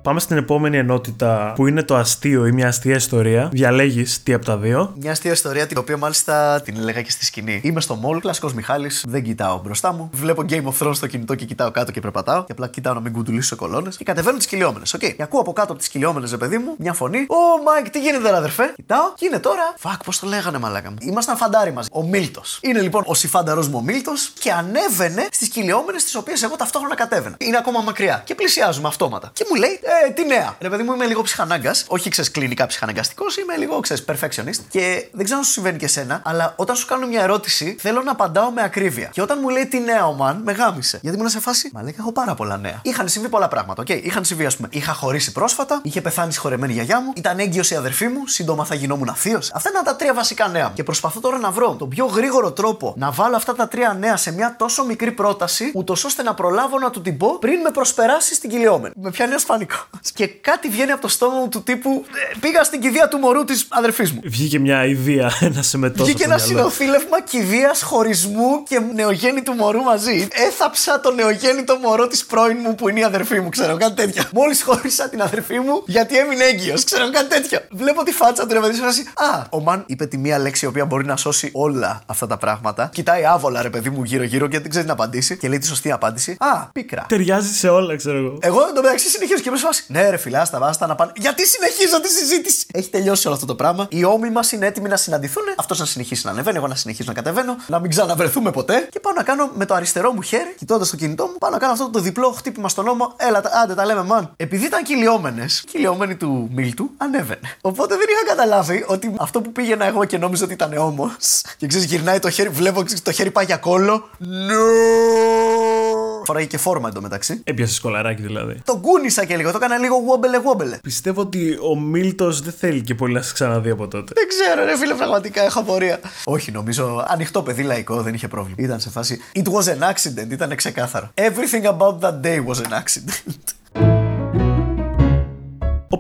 [0.09, 3.49] Πάμε στην επόμενη ενότητα που είναι το αστείο ή μια αστεία ιστορία.
[3.53, 4.93] Διαλέγεις τι από τα δύο.
[4.97, 7.61] Μια αστεία ιστορία την οποία μάλιστα την έλεγα και στη σκηνή.
[7.65, 10.11] Είμαι στο mall, κλασικός Μιχάλης, δεν κοιτάω μπροστά μου.
[10.13, 12.45] Βλέπω Game of Thrones στο κινητό και κοιτάω κάτω και περπατάω.
[12.45, 13.97] Και απλά κοιτάω να μην κουτουλήσω κολόνες.
[13.97, 14.95] Και κατεβαίνω τις κυλιόμενες.
[14.95, 15.01] OK.
[15.01, 15.15] Okay.
[15.17, 17.19] Και ακούω από κάτω από τις κυλιόμενες, ρε παιδί μου, μια φωνή.
[17.19, 19.75] Ω Μάικ, τι γίνεται, ρε αδερφέ; Κοιτάω και είναι τώρα.
[19.77, 20.97] Fuck, πώς το λέγανε, μαλάκα μου.
[21.01, 21.89] Ήμασταν φαντάροι μαζί.
[21.93, 22.59] Ο Μίλτος.
[22.63, 26.95] Είναι λοιπόν ο συμφάνταρός μου ο Μίλτος και ανέβαινε στις κυλιόμενες τις οποίες εγώ ταυτόχρονα
[26.95, 27.37] κατέβαινα.
[27.39, 28.23] Είναι ακόμα μακριά.
[28.25, 29.31] Και πλησιάζουμε αυτόματα.
[29.33, 30.57] Και μου λέει, Ε, τι νέα.
[30.61, 31.85] Ρε παιδί μου, είμαι λίγο ψυχανάγκας.
[31.89, 34.61] Όχι ξέρεις κλινικά ψυχαναγκαστικός, είμαι λίγο ξέρεις perfectionist.
[34.69, 38.03] Και δεν ξέρω αν σου συμβαίνει και σένα, αλλά όταν σου κάνω μια ερώτηση, θέλω
[38.03, 39.09] να απαντάω με ακρίβεια.
[39.13, 40.99] Και όταν μου λέει τι νέα ο man, με γάμησε.
[41.03, 42.81] Γιατί ήμουν σε φάση, μαλάκα έχω πάρα πολλά νέα.
[42.83, 43.89] Είχαν συμβεί πολλά πράγματα, OK.
[43.91, 44.01] Okay.
[44.03, 47.71] Είχαν συμβεί, ας πούμε, είχα χωρίσει πρόσφατα, είχε πεθάνει η συγχωρεμένη γιαγιά μου, ήταν έγκυος
[47.71, 49.51] η αδερφή μου, σύντομα θα γινόμουν θείος.
[49.55, 50.73] Αυτά ήταν τα τρία βασικά νέα.
[50.75, 54.17] Και προσπαθώ τώρα να βρω τον πιο γρήγορο τρόπο να βάλω αυτά τα τρία νέα
[54.17, 57.71] σε μια τόσο μικρή πρόταση, ούτως ώστε να προλάβω να του την πω πριν με
[57.71, 58.95] προσπεράσει στην κυλιόμενη.
[58.97, 59.78] Με πιάνει ένα πανικός.
[60.19, 63.45] και κάτι βγαίνει από το στόμα μου του τύπου «Ε, Πήγα στην κηδεία του μωρού
[63.45, 64.21] της αδερφής μου.
[64.25, 66.05] Βγήκε μια ιδέα να σε μετώσει.
[66.11, 70.29] Βγήκε ένα συνονθύλευμα κηδείας χωρισμού και νεογέννητου μωρού μαζί.
[70.33, 74.25] Έθαψα το νεογέννητο μωρό της πρώην μου που είναι η αδερφή μου, ξέρω κάτι τέτοια.
[74.33, 77.67] Μόλις χώρισα την αδερφή μου γιατί έμεινε έγκυος, ξέρω κάτι τέτοια.
[77.71, 78.79] Βλέπω τη φάτσα του ρε παιδί
[79.15, 82.37] Α, ο Μαν είπε τη μία λέξη η οποία μπορεί να σώσει όλα αυτά τα
[82.37, 82.91] πράγματα.
[82.93, 85.91] Κοιτάει άβολα ρε παιδί μου γύρω-γύρω και δεν ξέρει να απαντήσει και λέει τη σωστή
[85.91, 86.37] απάντηση.
[86.39, 87.05] Α, πίκρα.
[87.09, 88.39] Ταιριάζει σε όλα, ξέρω εγώ.
[88.41, 89.85] Εγώ εντωμεταξύ συνεχίζω και με φάση.
[89.87, 91.13] Ναι, ρε φιλά, στα βάστα να πάνε.
[91.17, 93.87] Γιατί συνεχίζω τη συζήτηση; Έχει τελειώσει όλο αυτό το πράγμα.
[93.91, 95.43] Οι ώμοι μας είναι έτοιμοι να συναντηθούν.
[95.57, 97.57] Αυτός να συνεχίσει να ανεβαίνει, εγώ να συνεχίσω να κατεβαίνω.
[97.67, 98.89] Να μην ξαναβρεθούμε ποτέ.
[98.91, 101.59] Και πάω να κάνω με το αριστερό μου χέρι, κοιτώντας το κινητό μου, πάω να
[101.59, 103.15] κάνω αυτό το διπλό χτύπημα στον νόμο.
[103.17, 104.33] Έλα, άντε τα λέμε μαν.
[104.37, 107.57] Επειδή ήταν κυλιόμενες, κυλιόμενοι του Μίλτου ανέβαινε.
[107.61, 111.11] Οπότε δεν είχα καταλάβει ότι αυτό που πήγαινα εγώ και νόμιζα ότι ήταν όμω.
[111.57, 114.09] Και ξέρεις, γυρνάει το χέρι, βλέπω το χέρι πάει για κόλλο.
[114.21, 116.08] No!
[116.29, 117.41] Φοράει και φόρμα εντωμεταξύ.
[117.45, 118.61] Έπιασε κολαράκι δηλαδή.
[118.65, 120.79] Το κούνησα και λίγο, το έκανα λίγο βόμπελε βόμπελε.
[120.83, 124.13] Πιστεύω ότι ο Μίλτος δεν θέλει και πολύ να σε ξαναδεί από τότε.
[124.15, 126.01] Δεν ξέρω, ρε φίλε, πραγματικά έχω απορία.
[126.25, 128.57] Όχι, νομίζω ανοιχτό παιδί λαϊκό, δεν είχε πρόβλημα.
[128.59, 129.21] Ήταν σε φάση.
[129.35, 131.11] It was an accident, ήταν ξεκάθαρο.
[131.15, 133.55] Everything about that day was an accident.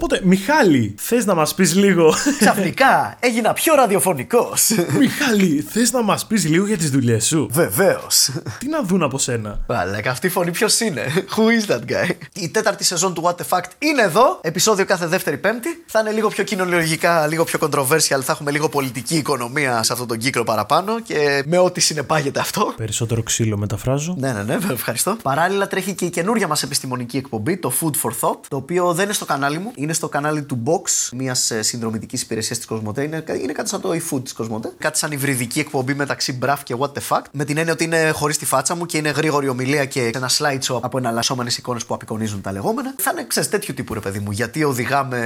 [0.00, 4.70] Οπότε, Μιχάλη, θες να μας πεις λίγο; Ξαφνικά έγινα πιο ραδιοφωνικός.
[4.98, 8.30] Μιχάλη, θες να μας πεις λίγο για τις δουλειές σου; Βεβαίως.
[8.58, 11.02] Τι να δουν από σένα; Βάλε, αυτή η φωνή ποιος είναι;
[11.36, 14.38] Who is that guy; Η τέταρτη σεζόν του What the Fact είναι εδώ.
[14.42, 15.68] Επισόδιο κάθε δεύτερη Πέμπτη.
[15.86, 18.20] Θα είναι λίγο πιο κοινωνιολογικά, λίγο πιο controversial.
[18.22, 22.72] Θα έχουμε λίγο πολιτική οικονομία σε αυτόν τον κύκλο παραπάνω και με ό,τι συνεπάγεται αυτό.
[22.76, 24.14] Περισσότερο ξύλο μεταφράζω.
[24.18, 25.16] Ναι, ναι, ναι, ευχαριστώ.
[25.22, 29.04] Παράλληλα τρέχει και η καινούρια μας επιστημονική εκπομπή, το Food for Thought, το οποίο δεν
[29.04, 33.02] είναι στο κανάλι μου, είναι στο κανάλι του Box, μιας συνδρομητικής υπηρεσίας της Κοσμοτέ.
[33.02, 34.72] Είναι, είναι κάτι σαν το eFood της Κοσμοτέ.
[34.78, 37.22] Κάτι σαν υβριδική εκπομπή μεταξύ Braff και What the Fuck.
[37.32, 40.30] Με την έννοια ότι είναι χωρίς τη φάτσα μου και είναι γρήγορη ομιλία και ένα
[40.38, 42.94] slideshow από εναλλασσόμενες εικόνες που απεικονίζουν τα λεγόμενα.
[42.98, 44.30] Θα είναι ξέρεις τέτοιο τύπου ρε παιδί μου.
[44.30, 45.18] Γιατί οδηγάμε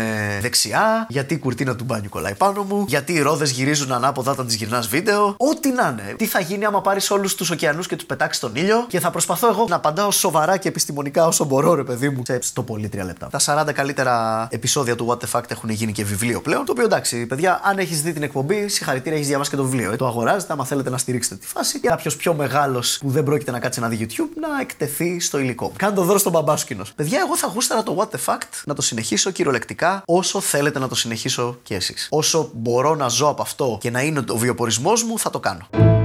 [0.43, 4.47] δεξιά, γιατί η κουρτίνα του μπάνιου κολλάει πάνω μου, γιατί οι ρόδες γυρίζουν ανάποδα όταν
[4.47, 5.35] τις γυρνάς βίντεο.
[5.39, 6.15] Ό,τι να είναι.
[6.17, 9.11] Τι θα γίνει άμα πάρεις όλους τους ωκεανούς και τους πετάξεις στον ήλιο και θα
[9.11, 12.89] προσπαθώ εγώ να απαντάω σοβαρά και επιστημονικά όσο μπορώ, ρε παιδί μου, σε στο πολύ
[12.89, 13.29] τρία λεπτά.
[13.29, 16.65] Τα 40 καλύτερα επεισόδια του What the Fact έχουν γίνει και βιβλίο πλέον.
[16.65, 19.93] Το οποίο εντάξει, παιδιά, αν έχεις δει την εκπομπή, συγχαρητήρια, έχεις διαβάσει και το βιβλίο.
[19.93, 21.81] Ε, το αγοράζετε, άμα θέλετε να στηρίξετε τη φάση.
[21.81, 25.39] Και κάποιος πιο μεγάλος που δεν πρόκειται να κάτσει να δει YouTube να εκτεθεί στο
[25.39, 25.73] υλικό.
[25.77, 26.85] Κάντε το δώρο στον μπαμπά σου κοινό.
[26.97, 30.89] Παιδιά, εγώ θα γούσταρα το What the Fact να το συνεχίσω κυριολεκτικά όσο θέλετε να
[30.89, 32.07] το συνεχίσω κι εσείς.
[32.11, 36.02] Όσο μπορώ να ζω από αυτό και να είναι ο βιοπορισμό μου, θα το κάνω.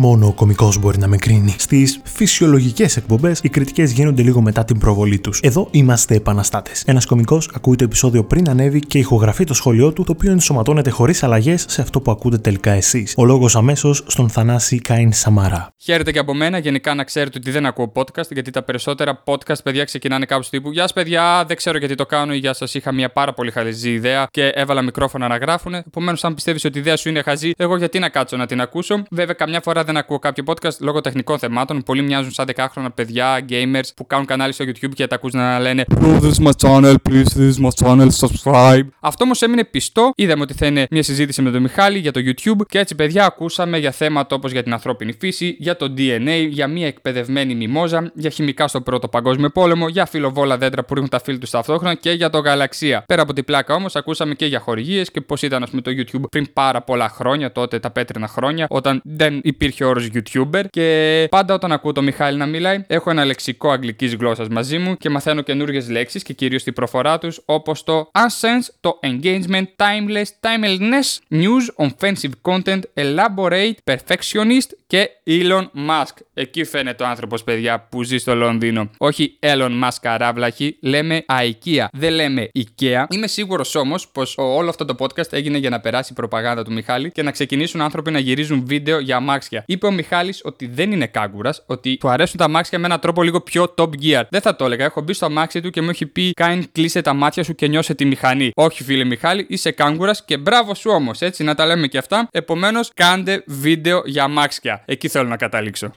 [0.00, 1.54] Μόνο ο κωμικός μπορεί να με κρίνει.
[1.58, 5.40] Στις φυσιολογικές εκπομπές, οι κριτικές γίνονται λίγο μετά την προβολή τους.
[5.40, 6.82] Εδώ είμαστε επαναστάτες.
[6.86, 10.90] Ένας κωμικός ακούει το επεισόδιο πριν ανέβει και ηχογραφεί το σχόλιο του, το οποίο ενσωματώνεται
[10.90, 13.14] χωρίς αλλαγές σε αυτό που ακούτε τελικά εσείς.
[13.16, 15.74] Ο λόγος αμέσως στον Θανάση Κάιν Σαμαρά.
[15.78, 16.58] Χαίρετε και από μένα.
[16.58, 20.72] Γενικά να ξέρετε ότι δεν ακούω podcast, γιατί τα περισσότερα podcast, παιδιά, ξεκινάνε κάπου τύπου.
[20.72, 22.74] Γεια σας, παιδιά, δεν ξέρω γιατί το κάνω ή γεια σας.
[22.74, 25.74] Είχα μια πάρα πολύ χαζή ιδέα και έβαλα μικρόφωνα να γράφουν.
[25.74, 28.60] Επομένως, αν πιστεύεις ότι η ιδέα σου είναι χαζή, εγώ γιατί να κάτσω να την
[28.60, 29.02] ακούσω.
[29.10, 31.82] Βέβαια, καμιά φορά δεν ακούω κάποιο podcast λόγω τεχνικών θεμάτων.
[31.82, 35.58] Πολλοί μοιάζουν σαν 10χρονα παιδιά, gamers που κάνουν κανάλι στο YouTube και τα ακούς να
[35.58, 38.86] λένε Please this my channel, please this my channel, subscribe.
[39.00, 40.10] Αυτό όμως έμεινε πιστό.
[40.16, 43.24] Είδαμε ότι θα είναι μια συζήτηση με τον Μιχάλη για το YouTube και έτσι, παιδιά,
[43.24, 48.10] ακούσαμε για θέματα όπως για την ανθρώπινη φύση, για το DNA, για μια εκπαιδευμένη μιμόζα,
[48.14, 51.94] για χημικά στο Πρώτο Παγκόσμιο Πόλεμο, για φιλοβόλα δέντρα που ρίχνουν τα φίλη τους ταυτόχρονα
[51.94, 53.04] και για το γαλαξία.
[53.06, 55.90] Πέρα από την πλάκα όμως, ακούσαμε και για χορηγίες και πώς ήταν, ας πούμε, το
[55.96, 61.26] YouTube πριν πάρα πολλά χρόνια, τότε τα πέτρινα χρόνια, όταν δεν υπήρχε όρου YouTuber και
[61.30, 65.10] πάντα όταν ακούω το Μιχάλη να μιλάει, έχω ένα λεξικό αγγλικής γλώσσας μαζί μου και
[65.10, 71.18] μαθαίνω καινούργιες λέξεις και κυρίως τη προφορά τους, όπως το unsense, το engagement, timeless, timelessness,
[71.30, 76.14] news, offensive content, elaborate, perfectionist και Elon Musk.
[76.34, 78.90] Εκεί φαίνεται ο άνθρωπος, παιδιά, που ζει στο Λονδίνο.
[78.98, 81.84] Όχι Elon Musk καράβλαχη, λέμε IKEA.
[81.92, 83.04] Δεν λέμε IKEA.
[83.08, 86.72] Είμαι σίγουρος όμως πως όλο αυτό το podcast έγινε για να περάσει η προπαγάνδα του
[86.72, 89.57] Μιχάλη και να ξεκινήσουν άνθρωποι να γυρίζουν βίντεο για αμάξια.
[89.66, 93.22] Είπε ο Μιχάλης ότι δεν είναι κάγκουρα, ότι του αρέσουν τα αμάξια με έναν τρόπο
[93.22, 94.22] λίγο πιο top gear.
[94.30, 94.84] Δεν θα το έλεγα.
[94.84, 97.68] Έχω μπει στο αμάξι του και μου έχει πει: Κάιν, κλείσε τα μάτια σου και
[97.68, 98.50] νιώσε τη μηχανή.
[98.54, 101.20] Όχι, φίλε Μιχάλη, είσαι κάγκουρα και μπράβο σου όμως.
[101.20, 102.28] Έτσι να τα λέμε και αυτά.
[102.30, 104.82] Επομένως, κάντε βίντεο για αμάξια.
[104.84, 105.90] Εκεί θέλω να καταλήξω.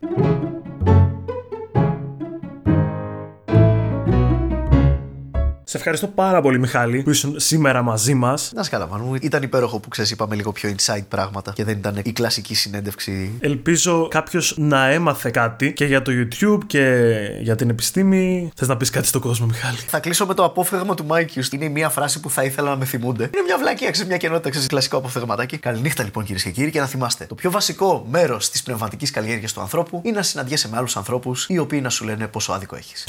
[5.72, 8.52] Σε ευχαριστώ πάρα πολύ, Μιχάλη, που ήσουν σήμερα μαζί μας.
[8.56, 11.78] Να 'σαι καλά μου, ήταν υπέροχο που ξέρεις, είπαμε λίγο πιο inside πράγματα και δεν
[11.78, 13.32] ήταν η κλασική συνέντευξη.
[13.40, 17.06] Ελπίζω κάποιος να έμαθε κάτι και για το YouTube και
[17.42, 18.52] για την επιστήμη.
[18.56, 21.44] Θες να πεις κάτι στον κόσμο, Μιχάλη; Θα κλείσω με το απόφθεγμα του Μάικιου.
[21.52, 23.24] Είναι μια φράση που θα ήθελα να με θυμούνται.
[23.24, 25.58] Είναι μια βλακεία, ξέρεις μια κενότητα, ξέρεις κλασικό αποφθεγματάκι.
[25.58, 27.26] Καληνύχτα λοιπόν κυρίες και κύριοι και να θυμάστε.
[27.26, 31.46] Το πιο βασικό μέρος της πνευματικής καλλιέργειας του ανθρώπου είναι να συναντιέσαι με άλλους ανθρώπους
[31.50, 33.06] οι οποίοι να σου λένε πόσο άδικο έχεις.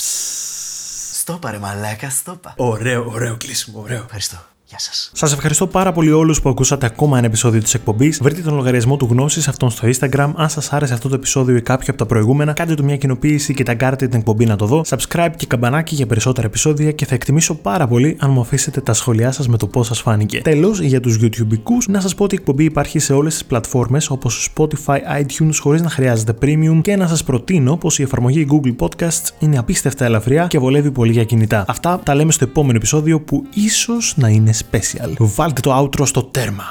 [1.22, 2.54] Στόπα ρε μαλάκα, στόπα.
[2.56, 4.02] Ωραίο, ωραίο κλείσιμο, ωραίο.
[4.02, 4.51] Ευχαριστώ.
[4.72, 5.10] Γεια σας.
[5.14, 8.18] Σας ευχαριστώ πάρα πολύ όλους που ακούσατε ακόμα ένα επεισόδιο της εκπομπής.
[8.22, 10.32] Βρείτε τον λογαριασμό του Γνώσης αυτόν στο Instagram.
[10.36, 13.54] Αν σας άρεσε αυτό το επεισόδιο ή κάποιο από τα προηγούμενα, κάντε του μια κοινοποίηση
[13.54, 14.84] και ταγκάρτε την εκπομπή να το δω.
[14.88, 18.92] Subscribe και καμπανάκι για περισσότερα επεισόδια και θα εκτιμήσω πάρα πολύ αν μου αφήσετε τα
[18.92, 20.40] σχόλιά σας με το πώς σας φάνηκε.
[20.40, 24.10] Τέλος, για τους YouTubeικούς, να σας πω ότι η εκπομπή υπάρχει σε όλες τις πλατφόρμες
[24.10, 28.86] όπως Spotify, iTunes χωρίς να χρειάζεται premium και να σας προτείνω πως η εφαρμογή Google
[28.86, 31.64] Podcasts είναι απίστευτα ελαφριά και βολεύει πολύ για κινητά.
[31.68, 35.12] Αυτά τα λέμε στο επόμενο επεισόδιο που ίσως να είναι special.
[35.18, 36.64] Βάλτε το outro στο τέρμα.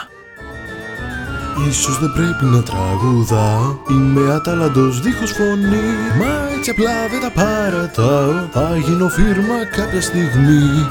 [1.70, 8.48] Ίσως δεν πρέπει να τραγουδάω Είμαι αταλαντός δίχως φωνή Μα έτσι απλά δεν τα παρατάω
[8.52, 10.88] Θα γίνω φίρμα κάποια στιγμή